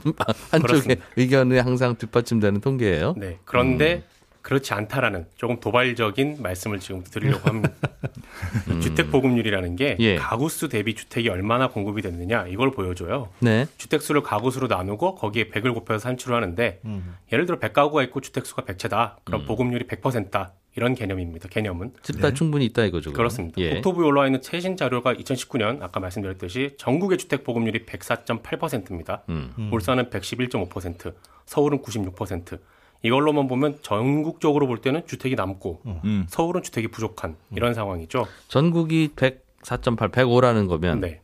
한쪽의. 0.52 0.98
의견에 1.18 1.60
항상 1.60 1.96
뒷받침되는 1.96 2.62
통계예요. 2.62 3.16
네. 3.18 3.40
그런데 3.46 3.96
음. 3.96 4.20
그렇지 4.42 4.74
않다라는 4.74 5.26
조금 5.36 5.60
도발적인 5.60 6.42
말씀을 6.42 6.80
지금 6.80 7.04
드리려고 7.04 7.48
합니다. 7.50 7.72
주택 8.82 9.12
보급률이라는 9.12 9.76
게 9.76 9.92
음. 9.92 9.98
예. 10.00 10.16
가구 10.16 10.50
수 10.50 10.70
대비 10.70 10.96
주택이 10.96 11.30
얼마나 11.30 11.70
공급이 11.70 12.02
됐느냐 12.02 12.48
이걸 12.48 12.72
보여줘요. 12.72 13.30
네. 13.40 13.68
주택 13.78 14.02
수를 14.02 14.24
가구 14.24 14.50
수로 14.50 14.68
나누고 14.68 15.16
거기에 15.16 15.50
100을 15.50 15.74
곱해서 15.74 16.00
산출을 16.00 16.36
하는데 16.36 16.80
음. 16.86 17.16
예를 17.32 17.46
들어 17.46 17.60
100가구가 17.60 18.04
있고 18.06 18.22
주택 18.22 18.46
수가 18.46 18.64
100채다. 18.64 19.12
음. 19.12 19.20
그럼 19.24 19.46
보급률이 19.46 19.86
100%다. 19.88 20.54
이런 20.76 20.96
개념입니다. 20.96 21.50
개념은. 21.50 21.94
집다 22.04 22.34
충분히 22.34 22.66
있다 22.66 22.86
이거죠. 22.86 23.12
그렇습니다. 23.14 23.60
예. 23.62 23.76
국토부에 23.76 24.06
올라와 24.06 24.28
있는 24.28 24.42
최신 24.42 24.78
자료가 24.78 25.14
2019년 25.16 25.82
아까 25.82 26.00
말씀드렸듯이 26.00 26.76
전국의 26.78 27.18
주택 27.18 27.44
보급률이 27.44 27.86
104.8%입니다. 27.86 29.24
음. 29.30 29.70
울산은 29.72 30.10
111.5%, 30.10 31.14
서울은 31.46 31.82
96%. 31.82 32.60
이걸로만 33.02 33.48
보면 33.48 33.80
전국적으로 33.82 34.68
볼 34.68 34.80
때는 34.80 35.06
주택이 35.08 35.36
남고 35.36 35.82
음. 36.04 36.26
서울은 36.28 36.64
주택이 36.64 36.90
부족한 36.90 37.38
이런 37.56 37.74
상황이죠. 37.74 38.28
전국이 38.50 39.10
104.8, 39.16 40.12
105라는 40.12 40.68
거면 40.68 41.00
네. 41.00 41.22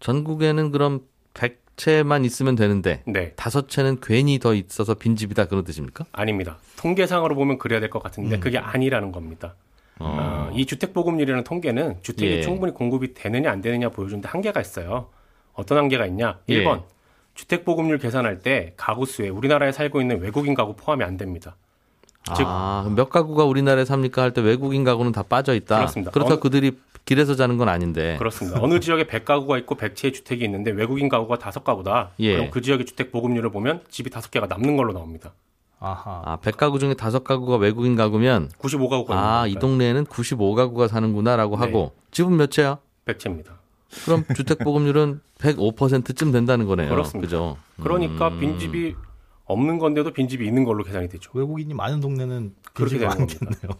전국에는 0.00 0.72
그럼 0.72 1.00
100 1.34 1.61
채만 1.76 2.24
있으면 2.24 2.54
되는데 2.54 3.02
네. 3.06 3.32
다섯 3.36 3.68
채는 3.68 3.98
괜히 4.00 4.38
더 4.38 4.54
있어서 4.54 4.94
빈집이다 4.94 5.46
그런 5.46 5.64
뜻입니까? 5.64 6.04
아닙니다. 6.12 6.58
통계상으로 6.76 7.34
보면 7.34 7.58
그래야 7.58 7.80
될것 7.80 8.00
음. 8.00 8.02
같은데 8.02 8.38
그게 8.38 8.58
아니라는 8.58 9.12
겁니다. 9.12 9.54
어, 9.98 10.50
이 10.54 10.66
주택 10.66 10.92
보급률이라는 10.92 11.44
통계는 11.44 11.98
주택이 12.02 12.36
예. 12.36 12.42
충분히 12.42 12.72
공급이 12.72 13.14
되느냐 13.14 13.50
안 13.50 13.60
되느냐 13.60 13.88
보여주는데 13.88 14.28
한계가 14.28 14.60
있어요. 14.60 15.08
어떤 15.52 15.78
한계가 15.78 16.06
있냐? 16.06 16.40
예. 16.48 16.64
1번. 16.64 16.82
주택 17.34 17.64
보급률 17.64 17.98
계산할 17.98 18.40
때 18.40 18.74
가구 18.76 19.06
수에 19.06 19.28
우리나라에 19.28 19.72
살고 19.72 20.00
있는 20.00 20.20
외국인 20.20 20.54
가구 20.54 20.74
포함이 20.76 21.04
안 21.04 21.16
됩니다. 21.16 21.56
즉 22.36 22.44
아, 22.46 22.90
몇 22.94 23.10
가구가 23.10 23.44
우리나라에 23.44 23.84
삽니까 23.84 24.22
할 24.22 24.32
때 24.32 24.40
외국인 24.40 24.84
가구는 24.84 25.12
다 25.12 25.22
빠져 25.22 25.54
있다. 25.54 25.76
그렇습니다. 25.76 26.10
그렇다고 26.12 26.34
어느- 26.34 26.40
그들이 26.40 26.72
길에서 27.04 27.34
자는 27.34 27.58
건 27.58 27.68
아닌데. 27.68 28.16
그렇습니다. 28.18 28.60
어느 28.62 28.78
지역에 28.78 29.04
100가구가 29.04 29.58
있고 29.60 29.74
100채의 29.74 30.14
주택이 30.14 30.44
있는데 30.44 30.70
외국인 30.70 31.08
가구가 31.08 31.36
5가구다. 31.38 32.10
예. 32.20 32.36
그럼 32.36 32.50
그 32.52 32.60
지역의 32.60 32.86
주택 32.86 33.10
보급률을 33.10 33.50
보면 33.50 33.80
집이 33.90 34.10
5개가 34.10 34.48
남는 34.48 34.76
걸로 34.76 34.92
나옵니다. 34.92 35.32
아하. 35.80 36.22
아, 36.24 36.38
100가구 36.40 36.78
중에 36.78 36.94
5가구가 36.94 37.58
외국인 37.58 37.96
가구면 37.96 38.50
95가구가 38.56 39.10
아, 39.10 39.46
이 39.48 39.56
동네에는 39.56 40.04
95가구가 40.06 40.86
사는구나라고 40.86 41.56
네. 41.56 41.60
하고 41.66 41.92
집은 42.12 42.36
몇 42.36 42.52
채야? 42.52 42.78
100채입니다. 43.06 43.46
그럼 44.04 44.24
주택 44.36 44.60
보급률은 44.60 45.20
105%쯤 45.38 46.30
된다는 46.30 46.66
거네요. 46.66 46.88
그렇습니다. 46.94 47.26
그죠? 47.26 47.56
그러니까 47.82 48.28
음. 48.28 48.38
빈집이 48.38 48.94
없는 49.52 49.78
건데도 49.78 50.12
빈집이 50.12 50.46
있는 50.46 50.64
걸로 50.64 50.82
계산이 50.82 51.08
되죠. 51.08 51.30
외국인이 51.34 51.72
많은 51.74 52.00
동네는 52.00 52.54
그렇게 52.72 52.98
되는 52.98 53.14
겁니다. 53.14 53.38
많겠네요. 53.46 53.78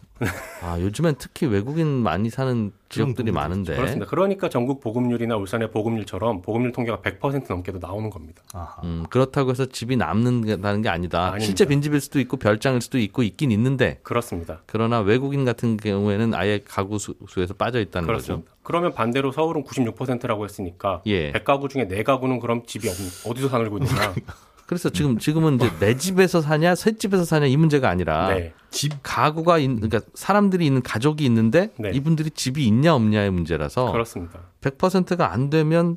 아, 0.63 0.79
요즘엔 0.81 1.17
특히 1.19 1.47
외국인 1.47 1.89
많이 1.89 2.31
사는 2.31 2.73
지역들이 2.89 3.33
많은데. 3.33 3.75
그렇습니다. 3.75 4.07
그러니까 4.07 4.49
전국 4.49 4.81
보급률이나 4.81 5.37
울산의 5.37 5.71
보급률처럼 5.71 6.43
보급률 6.43 6.73
통계가 6.73 6.99
100% 6.99 7.47
넘게도 7.49 7.79
나오는 7.81 8.11
겁니다. 8.11 8.43
아하. 8.53 8.83
음, 8.85 9.05
그렇다고 9.09 9.51
해서 9.51 9.67
집이 9.67 9.97
남는다는 9.97 10.83
게 10.83 10.89
아니다. 10.89 11.25
아닙니다. 11.25 11.39
실제 11.39 11.67
빈집일 11.67 12.01
수도 12.01 12.21
있고 12.21 12.37
별장일 12.37 12.83
수도 12.83 12.99
있고 12.99 13.23
있긴 13.23 13.51
있는데 13.51 13.99
그렇습니다. 14.03 14.61
그러나 14.67 15.01
외국인 15.01 15.45
같은 15.45 15.77
경우에는 15.79 16.35
아예 16.35 16.61
가구 16.65 16.99
수, 16.99 17.15
수에서 17.29 17.55
빠져 17.55 17.81
있다는 17.81 18.07
거죠. 18.07 18.25
그렇습니다. 18.25 18.53
그러면 18.63 18.93
반대로 18.93 19.33
서울은 19.33 19.65
96%라고 19.65 20.45
했으니까 20.45 21.03
예. 21.07 21.33
100가구 21.33 21.69
중에 21.69 21.89
4가구는 21.89 22.41
그럼 22.41 22.65
집이 22.67 22.89
없, 22.89 22.95
어디서 23.27 23.49
살고 23.49 23.79
있느냐? 23.79 24.15
그래서 24.67 24.91
지금 24.91 25.19
지금은 25.19 25.57
이제 25.57 25.71
내 25.81 25.97
집에서 25.97 26.41
사냐, 26.41 26.75
새 26.75 26.97
집에서 26.97 27.25
사냐 27.25 27.47
이 27.47 27.57
문제가 27.57 27.89
아니라 27.89 28.35
네. 28.35 28.55
집 28.71 28.93
가구가 29.03 29.59
있, 29.59 29.67
그러니까 29.67 30.01
사람들이 30.15 30.65
있는 30.65 30.83
가족이 30.83 31.25
있는데 31.27 31.71
네. 31.77 31.91
이분들이 31.93 32.31
집이 32.31 32.67
있냐 32.67 32.95
없냐의 32.95 33.31
문제라서 33.31 33.93
그렇습니다. 33.93 34.41
100%가 34.61 35.33
안 35.33 35.51
되면 35.51 35.97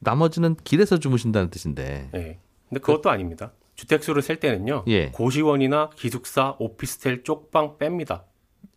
나머지는 0.00 0.56
길에서 0.64 0.98
주무신다는 0.98 1.50
뜻인데. 1.50 2.10
네. 2.12 2.40
근데 2.68 2.80
그것도 2.80 3.10
아닙니다. 3.10 3.52
주택수를 3.74 4.20
셀 4.22 4.38
때는요. 4.38 4.84
예. 4.88 5.10
고시원이나 5.10 5.90
기숙사, 5.96 6.56
오피스텔 6.58 7.22
쪽방 7.22 7.78
뺍니다. 7.78 8.24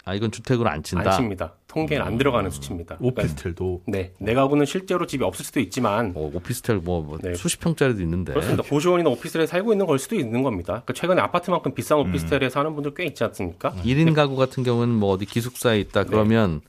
아 0.05 0.13
이건 0.13 0.31
주택으로 0.31 0.69
안 0.69 0.83
친다. 0.83 1.11
안 1.11 1.17
칩니다. 1.17 1.53
통계는 1.67 2.05
안 2.05 2.17
들어가는 2.17 2.49
수치입니다. 2.51 2.97
오피스텔도 2.99 3.83
네, 3.87 4.11
내 4.19 4.33
가구는 4.33 4.65
실제로 4.65 5.07
집이 5.07 5.23
없을 5.23 5.45
수도 5.45 5.61
있지만 5.61 6.11
어, 6.15 6.29
오피스텔 6.33 6.77
뭐, 6.77 7.01
뭐 7.01 7.17
네. 7.21 7.33
수십 7.35 7.61
평짜리도 7.61 8.01
있는데. 8.01 8.33
그렇습니다. 8.33 8.63
고시원이나 8.63 9.09
오피스텔에 9.11 9.45
살고 9.45 9.71
있는 9.71 9.85
걸 9.85 9.97
수도 9.99 10.15
있는 10.15 10.43
겁니다. 10.43 10.73
그러니까 10.85 10.93
최근에 10.93 11.21
아파트만큼 11.21 11.73
비싼 11.73 11.99
오피스텔에 11.99 12.49
사는 12.49 12.73
분들 12.73 12.93
꽤 12.95 13.05
있지 13.05 13.23
않습니까? 13.23 13.69
음. 13.69 13.81
1인 13.83 14.13
가구 14.13 14.35
같은 14.35 14.63
경우는 14.63 14.93
뭐 14.93 15.09
어디 15.11 15.25
기숙사에 15.25 15.79
있다 15.79 16.03
그러면 16.03 16.59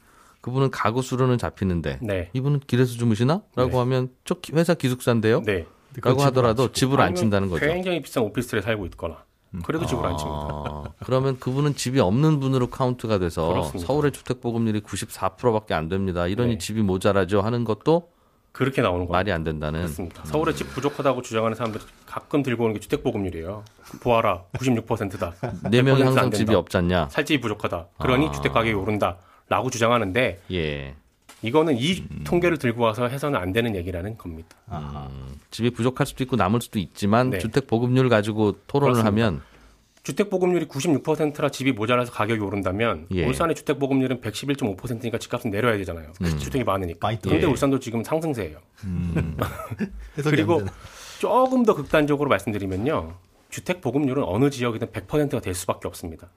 그분은 0.40 0.70
가구 0.70 1.02
수로는 1.02 1.38
잡히는데 1.38 1.98
네. 2.02 2.30
이분은 2.34 2.60
길에서 2.68 2.92
주무시나? 2.94 3.42
라고 3.56 3.70
네. 3.72 3.76
하면 3.78 4.08
저 4.24 4.34
기- 4.34 4.52
회사 4.54 4.74
기숙사인데요? 4.74 5.42
네. 5.42 5.66
라고 6.02 6.22
하더라도 6.22 6.70
집으로 6.70 7.02
안 7.02 7.14
친다는 7.14 7.48
거죠. 7.50 7.66
굉장히 7.66 8.00
비싼 8.02 8.22
오피스텔에 8.24 8.60
살고 8.62 8.86
있거나 8.86 9.24
그래도 9.62 9.86
집으로 9.86 10.08
안 10.08 10.16
칩니다. 10.16 10.38
아, 10.38 10.84
그러면 11.04 11.38
그분은 11.38 11.74
집이 11.76 12.00
없는 12.00 12.40
분으로 12.40 12.68
카운트가 12.68 13.18
돼서 13.18 13.46
그렇습니다. 13.48 13.86
서울의 13.86 14.12
주택 14.12 14.40
보급률이 14.40 14.80
94%밖에 14.80 15.74
안 15.74 15.88
됩니다. 15.88 16.26
이러니 16.26 16.52
네. 16.52 16.58
집이 16.58 16.82
모자라죠 16.82 17.40
하는 17.40 17.64
것도 17.64 18.08
그렇게 18.52 18.82
나오는 18.82 19.00
겁니다. 19.00 19.12
말이 19.18 19.32
안 19.32 19.42
된다는. 19.44 19.80
그렇습니다. 19.80 20.24
서울에 20.24 20.54
집 20.54 20.68
부족하다고 20.70 21.22
주장하는 21.22 21.56
사람들이 21.56 21.82
가끔 22.06 22.42
들고 22.42 22.64
오는 22.64 22.74
게 22.74 22.80
주택 22.80 23.02
보급률이에요. 23.02 23.64
보아라, 24.00 24.44
96%다. 24.54 25.34
네 25.70 25.82
명이 25.82 26.00
100%안 26.02 26.06
항상. 26.06 26.30
집이 26.30 26.54
없잖냐. 26.54 27.08
살 27.10 27.24
집이 27.24 27.40
부족하다. 27.40 27.86
그러니 27.98 28.28
아. 28.28 28.30
주택 28.32 28.52
가격이 28.52 28.74
오른다라고 28.74 29.70
주장하는데 29.70 30.40
예. 30.52 30.94
이거는 31.44 31.76
이 31.78 32.04
통계를 32.24 32.58
들고 32.58 32.82
와서 32.82 33.06
해서는 33.06 33.38
안 33.38 33.52
되는 33.52 33.76
얘기라는 33.76 34.16
겁니다. 34.16 34.56
집이 35.50 35.70
부족할 35.70 36.06
수도 36.06 36.24
있고 36.24 36.36
남을 36.36 36.60
수도 36.62 36.78
있지만 36.78 37.30
네. 37.30 37.38
주택 37.38 37.66
보급률 37.66 38.08
가지고 38.08 38.56
토론을 38.66 38.94
그렇습니다. 38.94 39.26
하면 39.26 39.42
주택 40.04 40.28
보급률이 40.28 40.66
96%라 40.66 41.48
집이 41.48 41.72
모자라서 41.72 42.12
가격이 42.12 42.40
오른다면 42.40 43.06
예. 43.12 43.26
울산의 43.26 43.54
주택 43.56 43.78
보급률은 43.78 44.20
111.5%니까 44.20 45.18
집값은 45.18 45.50
내려야 45.50 45.78
되잖아요. 45.78 46.12
음. 46.20 46.38
주택이 46.38 46.62
많으니까. 46.62 47.08
많이 47.08 47.18
그런데 47.20 47.46
예. 47.46 47.50
울산도 47.50 47.80
지금 47.80 48.04
상승세예요. 48.04 48.58
해석이 50.18 50.36
그리고. 50.36 50.62
조금 51.20 51.64
더 51.64 51.74
극단적으로 51.74 52.28
말씀드리면요. 52.28 53.14
주택 53.48 53.80
보급률은 53.80 54.24
어느 54.24 54.50
지역이든 54.50 54.88
100%가 54.88 55.40
될 55.40 55.54
수밖에 55.54 55.88
없습니다. 55.88 56.28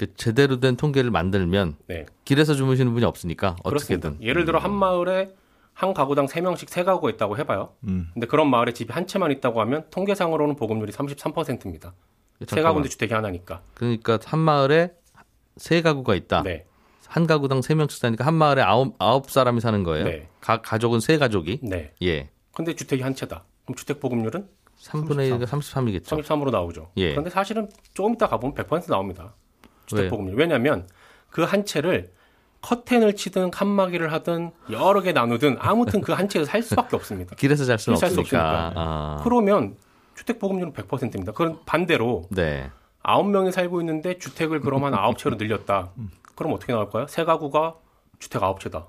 그 0.00 0.14
제대로 0.14 0.60
된 0.60 0.76
통계를 0.76 1.10
만들면 1.10 1.76
네. 1.86 2.06
길에서 2.24 2.54
주무시는 2.54 2.94
분이 2.94 3.04
없으니까 3.04 3.56
그렇습니다. 3.62 4.08
어떻게든 4.08 4.26
예를 4.26 4.46
들어 4.46 4.58
한 4.58 4.72
마을에 4.72 5.34
한 5.74 5.92
가구당 5.92 6.24
3명씩 6.24 6.70
세 6.70 6.84
가구가 6.84 7.10
있다고 7.10 7.36
해봐요. 7.36 7.74
음. 7.84 8.08
근데 8.14 8.26
그런 8.26 8.48
마을에 8.48 8.72
집이 8.72 8.94
한 8.94 9.06
채만 9.06 9.30
있다고 9.30 9.60
하면 9.60 9.84
통계상으로는 9.90 10.56
보급률이 10.56 10.90
33%입니다. 10.90 11.92
세. 12.46 12.62
가구인데 12.62 12.88
주택이 12.88 13.12
하나니까. 13.12 13.60
그러니까 13.74 14.18
한 14.24 14.40
마을에 14.40 14.94
세 15.58 15.82
가구가 15.82 16.14
있다. 16.14 16.44
네. 16.44 16.64
한 17.06 17.26
가구당 17.26 17.60
세 17.60 17.74
명씩 17.74 18.00
사니까 18.00 18.24
한 18.24 18.32
마을에 18.32 18.62
아홉 18.62 18.94
아홉 18.98 19.30
사람이 19.30 19.60
사는 19.60 19.84
거예요. 19.84 20.06
네. 20.06 20.28
가, 20.40 20.62
가족은 20.62 21.00
세 21.00 21.18
가족이. 21.18 21.60
네. 21.62 21.92
예. 22.00 22.30
근데 22.54 22.74
주택이 22.74 23.02
한 23.02 23.14
채다. 23.14 23.44
그럼 23.66 23.76
주택 23.76 24.00
보급률은 24.00 24.48
3분의 24.78 25.38
1가 25.38 25.44
33이겠죠. 25.44 26.22
33으로 26.22 26.50
나오죠. 26.50 26.90
예. 26.96 27.10
그런데 27.10 27.28
사실은 27.28 27.68
조금 27.92 28.14
이따 28.14 28.26
가보면 28.28 28.54
100% 28.54 28.88
나옵니다. 28.88 29.34
주택 29.90 30.02
왜요? 30.02 30.10
보급률. 30.10 30.36
왜냐하면 30.38 30.86
그 31.30 31.44
한 31.44 31.64
채를 31.64 32.12
커튼을 32.62 33.16
치든 33.16 33.50
칸막이를 33.50 34.12
하든 34.12 34.50
여러 34.70 35.00
개 35.00 35.12
나누든 35.12 35.56
아무튼 35.60 36.00
그 36.02 36.12
한 36.12 36.28
채를 36.28 36.46
살 36.46 36.62
수밖에 36.62 36.96
없습니다. 36.96 37.34
길에서 37.36 37.64
잘 37.64 37.78
수는 37.78 37.94
없으니까. 37.96 38.20
없으니까. 38.20 38.72
아. 38.76 39.20
그러면 39.24 39.76
주택 40.14 40.38
보급률은 40.38 40.72
100%입니다. 40.74 41.32
그럼 41.32 41.60
반대로 41.64 42.24
네. 42.30 42.70
아홉 43.02 43.30
명이 43.30 43.52
살고 43.52 43.80
있는데 43.80 44.18
주택을 44.18 44.60
그럼 44.60 44.84
한 44.84 44.92
아홉 44.94 45.16
채로 45.16 45.36
늘렸다. 45.36 45.92
그럼 46.34 46.52
어떻게 46.52 46.72
나올까요? 46.74 47.06
세 47.06 47.24
가구가 47.24 47.76
주택 48.18 48.42
아홉 48.42 48.60
채다. 48.60 48.86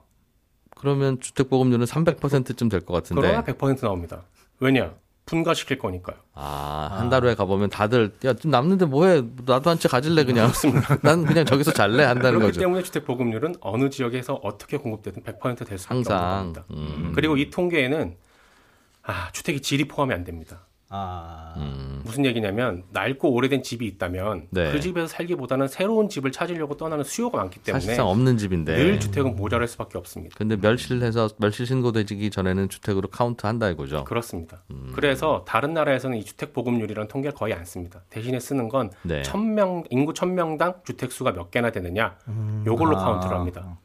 그러면 0.75 1.19
주택 1.21 1.49
보급률은 1.49 1.85
300%쯤 1.85 2.67
될 2.67 2.81
것 2.81 2.93
같은데. 2.93 3.21
그러나 3.21 3.43
100% 3.43 3.81
나옵니다. 3.83 4.23
왜냐? 4.59 4.93
분가시킬 5.31 5.77
거니까요. 5.79 6.17
아, 6.33 6.89
한 6.91 7.09
달 7.09 7.23
후에 7.23 7.35
가보면 7.35 7.69
다들, 7.69 8.13
야, 8.25 8.33
좀 8.33 8.51
남는데 8.51 8.85
뭐해? 8.85 9.23
나도 9.45 9.69
한 9.69 9.79
채 9.79 9.87
가질래, 9.89 10.25
그냥. 10.25 10.51
난 11.01 11.25
그냥 11.25 11.45
저기서 11.45 11.71
잘래? 11.73 12.03
한다는 12.03 12.39
그렇기 12.39 12.47
거죠. 12.53 12.59
때문에 12.59 12.83
주택 12.83 13.05
보급률은 13.05 13.55
어느 13.61 13.89
지역에서 13.89 14.35
어떻게 14.43 14.77
공급되든 14.77 15.23
100%될 15.23 15.77
수밖에 15.79 15.97
없는 15.99 16.11
항상. 16.11 16.53
겁니다. 16.53 16.65
음. 16.71 17.11
그리고 17.15 17.37
이 17.37 17.49
통계에는 17.49 18.15
아, 19.03 19.31
주택이 19.31 19.61
질이 19.61 19.87
포함이 19.87 20.13
안 20.13 20.23
됩니다. 20.23 20.65
아, 20.93 21.53
음. 21.55 22.01
무슨 22.03 22.25
얘기냐면 22.25 22.83
낡고 22.91 23.31
오래된 23.31 23.63
집이 23.63 23.87
있다면 23.87 24.47
네. 24.49 24.71
그 24.73 24.81
집에서 24.81 25.07
살기보다는 25.07 25.69
새로운 25.69 26.09
집을 26.09 26.33
찾으려고 26.33 26.75
떠나는 26.75 27.05
수요가 27.05 27.37
많기 27.37 27.59
때문에 27.59 27.79
사실상 27.79 28.07
없는 28.09 28.37
집인데. 28.37 28.75
늘 28.75 28.99
주택은 28.99 29.37
모자랄 29.37 29.69
수밖에 29.69 29.97
없습니다. 29.97 30.35
근데 30.37 30.57
멸실해서, 30.57 31.29
멸실 31.37 31.65
신고되기 31.65 32.29
전에는 32.29 32.67
주택으로 32.67 33.07
카운트 33.07 33.45
한다 33.45 33.69
이거죠. 33.69 34.03
그렇습니다. 34.03 34.63
음. 34.71 34.91
그래서 34.93 35.45
다른 35.47 35.73
나라에서는 35.73 36.17
이 36.17 36.25
주택 36.25 36.51
보급률이라는 36.51 37.07
통계를 37.07 37.33
거의 37.35 37.53
안 37.53 37.63
씁니다. 37.63 38.01
대신에 38.09 38.41
쓰는 38.41 38.67
건 38.67 38.91
네. 39.03 39.21
천명 39.21 39.85
인구 39.89 40.13
천명당 40.13 40.81
주택 40.83 41.13
수가 41.13 41.31
몇 41.31 41.51
개나 41.51 41.71
되느냐 41.71 42.17
요걸로 42.65 42.97
아. 42.97 43.05
카운트를 43.05 43.37
합니다. 43.37 43.77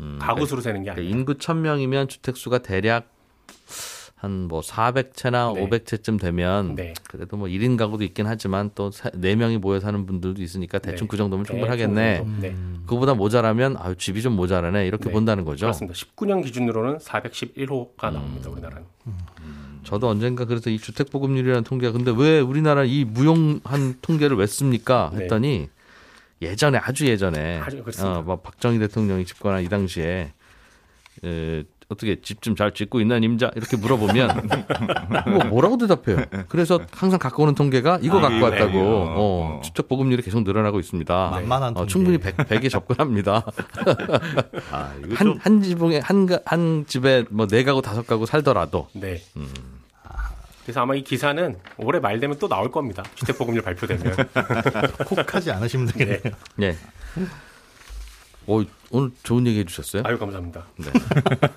음, 0.00 0.18
가구 0.20 0.44
수로 0.44 0.60
세는 0.60 0.82
게 0.82 0.90
그러니까 0.90 1.00
아니에요. 1.00 1.16
인구 1.16 1.34
1000명이면 1.34 2.08
주택 2.08 2.36
수가 2.36 2.58
대략 2.58 3.13
한 4.24 4.44
뭐 4.48 4.60
400채나 4.60 5.54
네. 5.54 5.66
500채쯤 5.68 6.20
되면 6.20 6.74
네. 6.74 6.94
그래도 7.08 7.36
뭐 7.36 7.48
1인 7.48 7.76
가구도 7.76 8.04
있긴 8.04 8.26
하지만 8.26 8.70
또 8.74 8.90
4명이 8.90 9.58
모여 9.58 9.80
사는 9.80 10.06
분들도 10.06 10.42
있으니까 10.42 10.78
대충 10.78 11.06
네. 11.06 11.10
그 11.10 11.16
정도면 11.16 11.44
충분하겠네. 11.44 12.18
그 12.18 12.24
정도. 12.24 12.40
네. 12.40 12.54
그보다 12.86 13.14
모자라면 13.14 13.76
아유 13.78 13.94
집이 13.96 14.22
좀 14.22 14.34
모자라네 14.34 14.86
이렇게 14.86 15.04
네. 15.06 15.12
본다는 15.12 15.44
거죠. 15.44 15.66
그렇습니다. 15.66 15.94
19년 15.98 16.42
기준으로는 16.44 16.98
411호가 16.98 18.08
음. 18.08 18.14
나옵니다. 18.14 18.50
우리나라는. 18.50 18.84
저도 19.84 20.08
언젠가 20.08 20.44
그래서 20.46 20.70
이 20.70 20.78
주택 20.78 21.10
보급률이라는 21.10 21.64
통계가 21.64 21.92
근데 21.92 22.12
왜 22.16 22.40
우리나라 22.40 22.84
이 22.84 23.04
무용한 23.04 23.96
통계를 24.00 24.36
왜 24.36 24.46
씁니까? 24.46 25.10
네. 25.14 25.22
했더니 25.24 25.68
예전에 26.42 26.78
아주 26.78 27.06
예전에 27.06 27.60
아주. 27.60 27.82
어, 28.00 28.22
뭐 28.22 28.36
박정희 28.36 28.78
대통령이 28.78 29.24
집권한 29.24 29.62
이 29.62 29.68
당시에 29.68 30.32
에, 31.24 31.64
어떻게 31.88 32.20
집 32.20 32.40
좀 32.40 32.56
잘 32.56 32.72
짓고 32.72 33.00
있나 33.00 33.16
임자 33.18 33.50
이렇게 33.56 33.76
물어보면 33.76 34.48
뭐 35.28 35.44
뭐라고 35.44 35.76
대답해요. 35.78 36.24
그래서 36.48 36.80
항상 36.92 37.18
갖고 37.18 37.42
오는 37.42 37.54
통계가 37.54 37.98
이거 38.02 38.18
아, 38.18 38.22
갖고 38.22 38.36
이거, 38.36 38.46
왔다고. 38.46 38.78
어, 38.80 39.14
어. 39.16 39.60
주택 39.62 39.88
보급률이 39.88 40.22
계속 40.22 40.42
늘어나고 40.42 40.80
있습니다. 40.80 41.30
만만한 41.30 41.70
어, 41.72 41.74
통계. 41.86 41.90
충분히 41.92 42.18
100, 42.18 42.36
100 42.48 42.64
에 42.64 42.68
접근합니다. 42.68 43.44
아, 44.72 44.92
한, 45.14 45.26
좀 45.26 45.38
한 45.40 45.62
지붕에, 45.62 45.98
한, 46.00 46.26
가- 46.26 46.40
한 46.44 46.84
집에 46.86 47.24
뭐 47.30 47.46
네 47.46 47.62
가구, 47.64 47.82
다섯 47.82 48.06
가구 48.06 48.26
살더라도. 48.26 48.88
네. 48.94 49.20
음. 49.36 49.48
그래서 50.64 50.80
아마 50.80 50.94
이 50.94 51.02
기사는 51.04 51.56
올해 51.76 52.00
말 52.00 52.18
되면 52.20 52.38
또 52.38 52.48
나올 52.48 52.70
겁니다. 52.72 53.02
주택 53.14 53.36
보급률 53.36 53.62
발표되면. 53.62 54.16
콕하지 55.06 55.50
않으시면 55.50 55.86
되겠네요. 55.88 56.20
예. 56.62 56.76
오, 58.46 58.62
오늘 58.90 59.10
좋은 59.22 59.46
얘기 59.46 59.58
해주셨어요. 59.60 60.02
아유 60.04 60.18
감사합니다. 60.18 60.66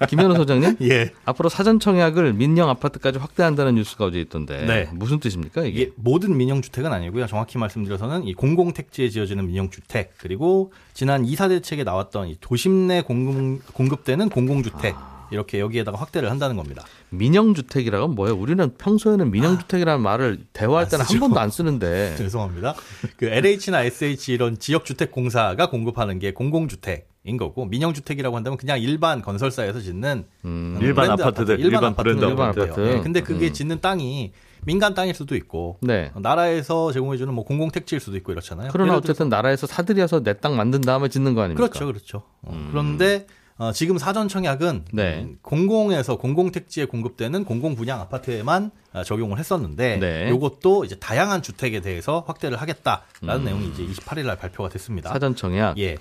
김현우 0.10 0.36
소장님, 0.36 0.78
예. 0.90 1.12
앞으로 1.26 1.50
사전 1.50 1.80
청약을 1.80 2.34
민영 2.34 2.70
아파트까지 2.70 3.20
확대한다는 3.20 3.76
뉴스가 3.76 4.06
어제 4.06 4.20
있던데. 4.22 4.66
네. 4.66 4.90
무슨 4.94 5.20
뜻입니까, 5.20 5.64
이게? 5.64 5.82
이게 5.82 5.92
모든 5.96 6.36
민영 6.38 6.62
주택은 6.62 6.92
아니고요. 6.92 7.28
정확히 7.28 7.58
말씀드려서는 7.58 8.26
이 8.28 8.34
공공 8.34 8.74
택지에 8.74 9.10
지어지는 9.10 9.48
민영 9.48 9.70
주택 9.70 10.14
그리고 10.18 10.72
지난 10.94 11.26
이사 11.26 11.48
대책에 11.48 11.84
나왔던 11.84 12.30
이 12.30 12.38
도심 12.40 12.88
내 12.88 13.02
공급, 13.02 13.74
공급되는 13.74 14.30
공공 14.30 14.64
주택 14.64 14.96
이렇게 15.32 15.60
여기에다가 15.60 15.98
확대를 15.98 16.30
한다는 16.32 16.56
겁니다. 16.56 16.84
민영주택이라고 17.10 18.08
뭐예요? 18.10 18.36
우리는 18.36 18.74
평소에는 18.78 19.32
민영주택이라는 19.32 20.02
말을 20.02 20.40
대화할 20.54 20.88
때는 20.88 21.02
한 21.02 21.08
쓰죠. 21.08 21.20
번도 21.20 21.40
안 21.40 21.50
쓰는데. 21.50 22.16
죄송합니다. 22.18 22.76
그 23.18 23.26
LH나 23.26 23.84
SH 23.84 24.34
이런 24.34 24.58
지역주택공사가 24.60 25.70
공급하는 25.70 26.20
게 26.20 26.34
공공주택 26.34 27.10
인 27.24 27.36
거고 27.36 27.66
민영주택이라고 27.66 28.38
한다면 28.38 28.56
그냥 28.58 28.80
일반 28.80 29.22
건설사에서 29.22 29.82
짓는 29.82 30.24
음, 30.46 30.78
일반 30.82 31.08
브랜드 31.08 31.22
아파트들, 31.24 31.56
아파트, 31.56 31.62
일반 31.62 31.84
일반 31.84 31.96
브랜드 31.96 32.24
일반. 32.24 32.50
아파트. 32.52 32.80
네, 32.80 33.02
근데 33.02 33.20
그게 33.22 33.48
음. 33.48 33.54
짓는 33.54 33.82
땅이 33.82 34.32
민간 34.64 34.94
땅일 34.94 35.14
수도 35.14 35.36
있고 35.36 35.78
네. 35.82 36.10
나라에서 36.16 36.94
제공해주는 36.94 37.34
뭐 37.34 37.44
공공 37.44 37.72
택지일 37.72 38.00
수도 38.00 38.16
있고 38.16 38.32
이렇잖아요. 38.32 38.70
그러나 38.72 38.96
어쨌든 38.96 39.28
나라에서 39.28 39.68
사들여서 39.68 40.24
내 40.24 40.36
땅 40.36 40.56
만든 40.56 40.80
다음에 40.80 41.10
짓는 41.10 41.34
거 41.36 41.42
아닙니까? 41.42 41.68
그렇죠, 41.68 41.86
그렇죠. 41.88 42.24
어, 42.44 42.68
그런데 42.72 43.28
어, 43.60 43.72
지금 43.72 43.98
사전 43.98 44.28
청약은 44.28 44.86
네. 44.94 45.22
음, 45.24 45.38
공공에서 45.42 46.18
공공 46.18 46.52
택지에 46.52 46.86
공급되는 46.86 47.44
공공 47.44 47.76
분양 47.76 48.00
아파트에만 48.02 48.72
어, 48.94 49.04
적용을 49.04 49.40
했었는데 49.40 49.98
네. 49.98 50.32
이것도 50.34 50.86
이제 50.86 50.96
다양한 50.96 51.42
주택에 51.42 51.82
대해서 51.82 52.24
확대를 52.28 52.62
하겠다라는 52.62 53.44
내용이 53.44 53.68
이제 53.70 53.84
28일 53.84 54.26
날 54.26 54.38
발표가 54.38 54.70
됐습니다. 54.70 55.10
음. 55.10 55.14
사전 55.14 55.36
청약. 55.36 55.78
예, 55.80 55.98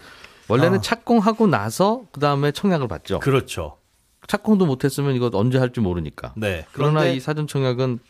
원래는 0.48 0.78
아. 0.78 0.80
착공하고 0.82 1.46
나서 1.46 2.04
그 2.12 2.20
다음에 2.20 2.52
청약을 2.52 2.88
받죠. 2.88 3.20
그렇죠. 3.20 3.78
착공도 4.26 4.66
못했으면 4.66 5.14
이거 5.14 5.30
언제 5.32 5.58
할지 5.58 5.80
모르니까. 5.80 6.34
네. 6.36 6.66
그러나 6.72 7.06
이 7.06 7.20
사전 7.20 7.46
청약은 7.46 8.00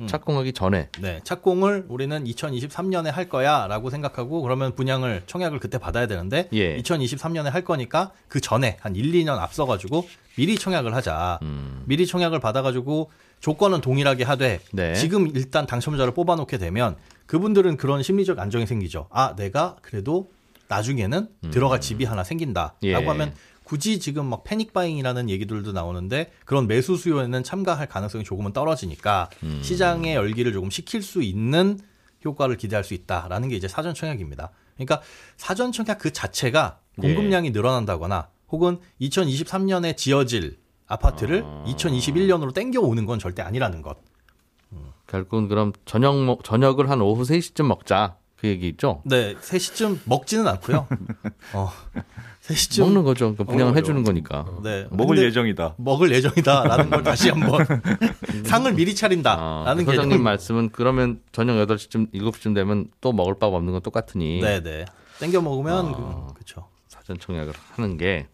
음. 0.00 0.06
착공하기 0.06 0.52
전에. 0.52 0.88
네, 1.00 1.20
착공을 1.24 1.86
우리는 1.88 2.24
2023년에 2.24 3.10
할 3.10 3.28
거야라고 3.28 3.90
생각하고 3.90 4.42
그러면 4.42 4.74
분양을 4.74 5.22
청약을 5.26 5.60
그때 5.60 5.78
받아야 5.78 6.06
되는데 6.06 6.48
예. 6.52 6.76
2023년에 6.78 7.50
할 7.50 7.64
거니까 7.64 8.12
그 8.28 8.40
전에 8.40 8.76
한 8.80 8.96
1, 8.96 9.12
2년 9.12 9.38
앞서 9.38 9.66
가지고 9.66 10.08
미리 10.36 10.56
청약을 10.56 10.94
하자. 10.94 11.38
음. 11.42 11.82
미리 11.86 12.06
청약을 12.06 12.40
받아 12.40 12.62
가지고 12.62 13.10
조건은 13.40 13.80
동일하게 13.80 14.24
하되 14.24 14.60
네. 14.72 14.94
지금 14.94 15.28
일단 15.34 15.66
당첨자를 15.66 16.14
뽑아 16.14 16.34
놓게 16.36 16.58
되면 16.58 16.96
그분들은 17.26 17.76
그런 17.76 18.02
심리적 18.02 18.38
안정이 18.38 18.66
생기죠. 18.66 19.06
아, 19.10 19.34
내가 19.36 19.76
그래도 19.82 20.30
나중에는 20.68 21.28
들어갈 21.50 21.80
집이 21.80 22.04
하나 22.04 22.24
생긴다라고 22.24 22.78
음. 22.82 22.88
예. 22.88 22.94
하면 22.94 23.34
굳이 23.64 23.98
지금 23.98 24.26
막 24.26 24.44
패닉 24.44 24.72
바잉이라는 24.72 25.30
얘기들도 25.30 25.72
나오는데 25.72 26.30
그런 26.44 26.66
매수 26.66 26.96
수요에는 26.96 27.42
참가할 27.42 27.88
가능성이 27.88 28.22
조금은 28.24 28.52
떨어지니까 28.52 29.30
음. 29.42 29.60
시장의 29.62 30.14
열기를 30.14 30.52
조금 30.52 30.70
식힐 30.70 31.02
수 31.02 31.22
있는 31.22 31.78
효과를 32.24 32.56
기대할 32.56 32.84
수 32.84 32.94
있다라는 32.94 33.48
게 33.48 33.56
이제 33.56 33.66
사전 33.66 33.94
청약입니다. 33.94 34.50
그러니까 34.74 35.02
사전 35.36 35.72
청약 35.72 35.98
그 35.98 36.12
자체가 36.12 36.78
예. 37.02 37.14
공급량이 37.14 37.50
늘어난다거나 37.50 38.28
혹은 38.48 38.78
2023년에 39.00 39.96
지어질 39.96 40.58
아파트를 40.86 41.42
아. 41.44 41.64
2021년으로 41.66 42.54
땡겨 42.54 42.80
오는 42.80 43.06
건 43.06 43.18
절대 43.18 43.42
아니라는 43.42 43.82
것. 43.82 43.98
결국은 45.06 45.48
그럼 45.48 45.72
저녁 45.84 46.16
먹, 46.24 46.44
저녁을 46.44 46.90
한 46.90 47.00
오후 47.00 47.22
3시쯤 47.22 47.66
먹자. 47.66 48.16
그 48.44 48.48
얘기 48.48 48.68
있죠? 48.68 49.00
네, 49.04 49.34
3시쯤 49.36 50.00
먹지는 50.04 50.46
않고요. 50.46 50.86
어, 51.54 51.70
3시쯤 52.42 52.82
먹는 52.82 53.02
거죠. 53.04 53.34
그 53.34 53.44
분양을 53.44 53.72
먹는 53.72 53.78
해주는 53.78 54.02
거죠. 54.02 54.12
거니까. 54.12 54.44
네, 54.62 54.86
먹을 54.90 55.16
예정이다. 55.16 55.76
먹을 55.78 56.12
예정이다라는 56.12 56.90
걸 56.90 57.02
다시 57.02 57.30
한번 57.30 57.64
상을 58.44 58.70
미리 58.74 58.92
아, 58.92 58.94
차린다라는 58.94 59.86
게 59.86 59.90
소장님 59.92 60.22
말씀은 60.22 60.68
그러면 60.72 61.22
저녁 61.32 61.54
8시쯤, 61.54 62.12
7시쯤 62.12 62.54
되면 62.54 62.88
또 63.00 63.14
먹을 63.14 63.34
밥 63.38 63.46
없는 63.46 63.72
건 63.72 63.80
똑같으니 63.80 64.42
네, 64.42 64.62
네. 64.62 64.84
땡겨 65.20 65.40
먹으면 65.40 65.86
아. 65.86 66.26
그, 66.28 66.34
그렇죠. 66.34 66.68
사전 66.88 67.18
청약을 67.18 67.54
하는 67.76 67.96
게 67.96 68.26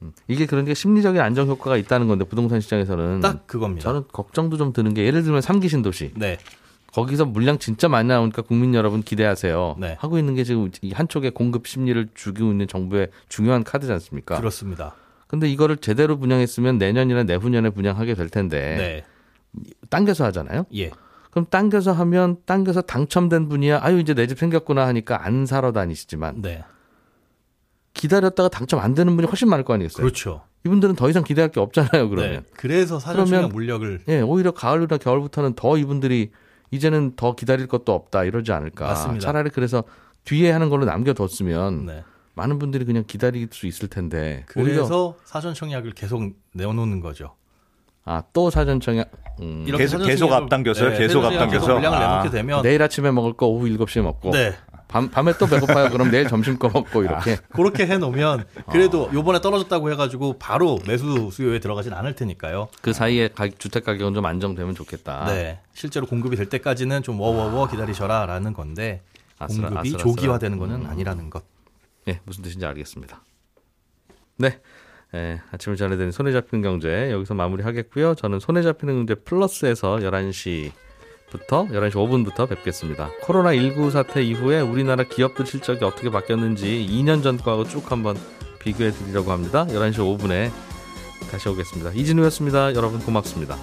음, 0.00 0.12
이게 0.26 0.46
그런 0.46 0.64
게 0.64 0.72
심리적인 0.72 1.20
안정 1.20 1.48
효과가 1.48 1.76
있다는 1.76 2.08
건데 2.08 2.24
부동산 2.24 2.62
시장에서는 2.62 3.20
딱 3.20 3.46
그겁니다. 3.46 3.82
저는 3.82 4.04
걱정도 4.10 4.56
좀 4.56 4.72
드는 4.72 4.94
게 4.94 5.04
예를 5.04 5.22
들면 5.22 5.42
삼기 5.42 5.68
신도시 5.68 6.12
네, 6.14 6.38
거기서 6.94 7.24
물량 7.24 7.58
진짜 7.58 7.88
많이 7.88 8.06
나오니까 8.08 8.42
국민 8.42 8.72
여러분 8.74 9.02
기대하세요. 9.02 9.76
네. 9.80 9.96
하고 9.98 10.16
있는 10.16 10.34
게 10.36 10.44
지금 10.44 10.70
이 10.80 10.92
한쪽에 10.92 11.30
공급 11.30 11.66
심리를 11.66 12.08
주고 12.14 12.44
있는 12.52 12.68
정부의 12.68 13.08
중요한 13.28 13.64
카드지 13.64 13.90
않습니까? 13.92 14.36
그렇습니다. 14.38 14.94
근데 15.26 15.48
이거를 15.50 15.76
제대로 15.78 16.16
분양했으면 16.18 16.78
내년이나 16.78 17.24
내후년에 17.24 17.70
분양하게 17.70 18.14
될 18.14 18.28
텐데 18.28 18.76
네, 18.76 19.64
당겨서 19.90 20.24
하잖아요. 20.26 20.66
예, 20.76 20.92
그럼 21.32 21.46
당겨서 21.50 21.90
하면 21.92 22.36
당겨서 22.46 22.82
당첨된 22.82 23.48
분이야. 23.48 23.80
아유 23.82 23.98
이제 23.98 24.14
내 24.14 24.28
집 24.28 24.38
생겼구나 24.38 24.86
하니까 24.86 25.26
안 25.26 25.46
사러 25.46 25.72
다니시지만 25.72 26.42
네, 26.42 26.62
기다렸다가 27.94 28.48
당첨 28.48 28.78
안 28.78 28.94
되는 28.94 29.16
분이 29.16 29.26
훨씬 29.26 29.48
많을 29.48 29.64
거 29.64 29.74
아니겠어요. 29.74 30.04
그렇죠. 30.04 30.42
이분들은 30.64 30.94
더 30.94 31.10
이상 31.10 31.24
기대할 31.24 31.50
게 31.50 31.58
없잖아요. 31.60 32.08
그러면 32.08 32.30
네, 32.32 32.40
그래서 32.56 33.00
사전 33.00 33.26
그러면- 33.26 33.50
물력을 33.50 34.00
예 34.08 34.20
오히려 34.20 34.52
가을이나 34.52 34.96
겨울부터는 34.98 35.54
더 35.54 35.76
이분들이 35.76 36.30
이제는 36.74 37.14
더 37.16 37.34
기다릴 37.36 37.68
것도 37.68 37.92
없다 37.94 38.24
이러지 38.24 38.50
않을까. 38.52 38.86
맞습니다. 38.86 39.24
차라리 39.26 39.50
그래서 39.50 39.84
뒤에 40.24 40.50
하는 40.50 40.68
걸로 40.70 40.84
남겨뒀으면 40.84 41.86
네. 41.86 42.02
많은 42.34 42.58
분들이 42.58 42.84
그냥 42.84 43.04
기다릴 43.06 43.48
수 43.52 43.66
있을 43.68 43.88
텐데 43.88 44.44
오히려 44.56 44.74
그래서 44.78 45.16
사전 45.24 45.54
청약을 45.54 45.92
계속 45.92 46.32
내어놓는 46.52 47.00
거죠. 47.00 47.34
아 48.06 48.22
또 48.32 48.50
사전 48.50 48.80
청약 48.80 49.10
음, 49.40 49.64
계속- 49.76 49.98
계속 50.04 50.30
앞당겨서요? 50.32 50.90
네, 50.90 50.98
계속 50.98 51.24
앞당겨서? 51.24 51.74
물량을 51.74 51.98
아. 51.98 52.08
내놓게 52.18 52.30
되면 52.30 52.62
내일 52.62 52.82
아침에 52.82 53.10
먹을 53.12 53.32
거 53.32 53.46
오후 53.46 53.66
7시에 53.66 54.02
먹고 54.02 54.30
네, 54.32 54.52
밤, 54.88 55.08
밤에 55.10 55.32
또 55.38 55.46
배고파요. 55.46 55.90
그럼 55.90 56.10
내일 56.10 56.28
점심 56.28 56.58
거 56.58 56.68
먹고 56.68 57.02
이렇게 57.02 57.36
그렇게 57.52 57.86
해놓으면 57.86 58.44
그래도 58.70 59.10
요번에 59.12 59.40
떨어졌다고 59.40 59.90
해가지고 59.90 60.38
바로 60.38 60.78
매수 60.86 61.30
수요에 61.32 61.58
들어가진 61.58 61.92
않을 61.92 62.14
테니까요. 62.14 62.68
그 62.80 62.92
사이에 62.92 63.28
가- 63.28 63.48
주택 63.58 63.84
가격은 63.84 64.14
좀 64.14 64.24
안정되면 64.24 64.74
좋겠다. 64.74 65.24
네, 65.26 65.58
실제로 65.72 66.06
공급이 66.06 66.36
될 66.36 66.48
때까지는 66.48 67.02
좀 67.02 67.20
워워워 67.20 67.66
기다리셔라 67.68 68.26
라는 68.26 68.52
건데 68.52 69.02
아슬아- 69.38 69.46
공급이 69.68 69.78
아슬아슬한. 69.78 69.98
조기화되는 69.98 70.58
거는 70.58 70.74
음. 70.82 70.86
아니라는 70.86 71.30
것. 71.30 71.42
예, 72.08 72.20
무슨 72.24 72.42
뜻인지 72.44 72.64
알겠습니다. 72.66 73.22
네. 74.36 74.60
예, 75.14 75.40
아침을 75.52 75.76
전해드린 75.76 76.10
손에 76.10 76.32
잡히는 76.32 76.62
경제 76.62 77.10
여기서 77.12 77.34
마무리하겠고요. 77.34 78.16
저는 78.16 78.40
손에 78.40 78.62
잡히는 78.62 78.94
경제 79.06 79.14
플러스에서 79.14 79.96
11시 79.98 80.72
부터 81.34 81.66
11시 81.66 81.92
5분부터 81.92 82.48
뵙겠습니다. 82.48 83.10
코로나19 83.22 83.90
사태 83.90 84.22
이후에 84.22 84.60
우리나라 84.60 85.02
기업들 85.02 85.46
실적이 85.46 85.84
어떻게 85.84 86.08
바뀌었는지 86.08 86.86
2년 86.88 87.22
전과하고 87.24 87.64
쭉 87.64 87.90
한번 87.90 88.16
비교해 88.60 88.92
드리려고 88.92 89.32
합니다. 89.32 89.66
11시 89.68 89.96
5분에 89.96 90.50
다시 91.30 91.48
오겠습니다. 91.48 91.90
이진우였습니다. 91.90 92.74
여러분 92.74 93.00
고맙습니다. 93.00 93.56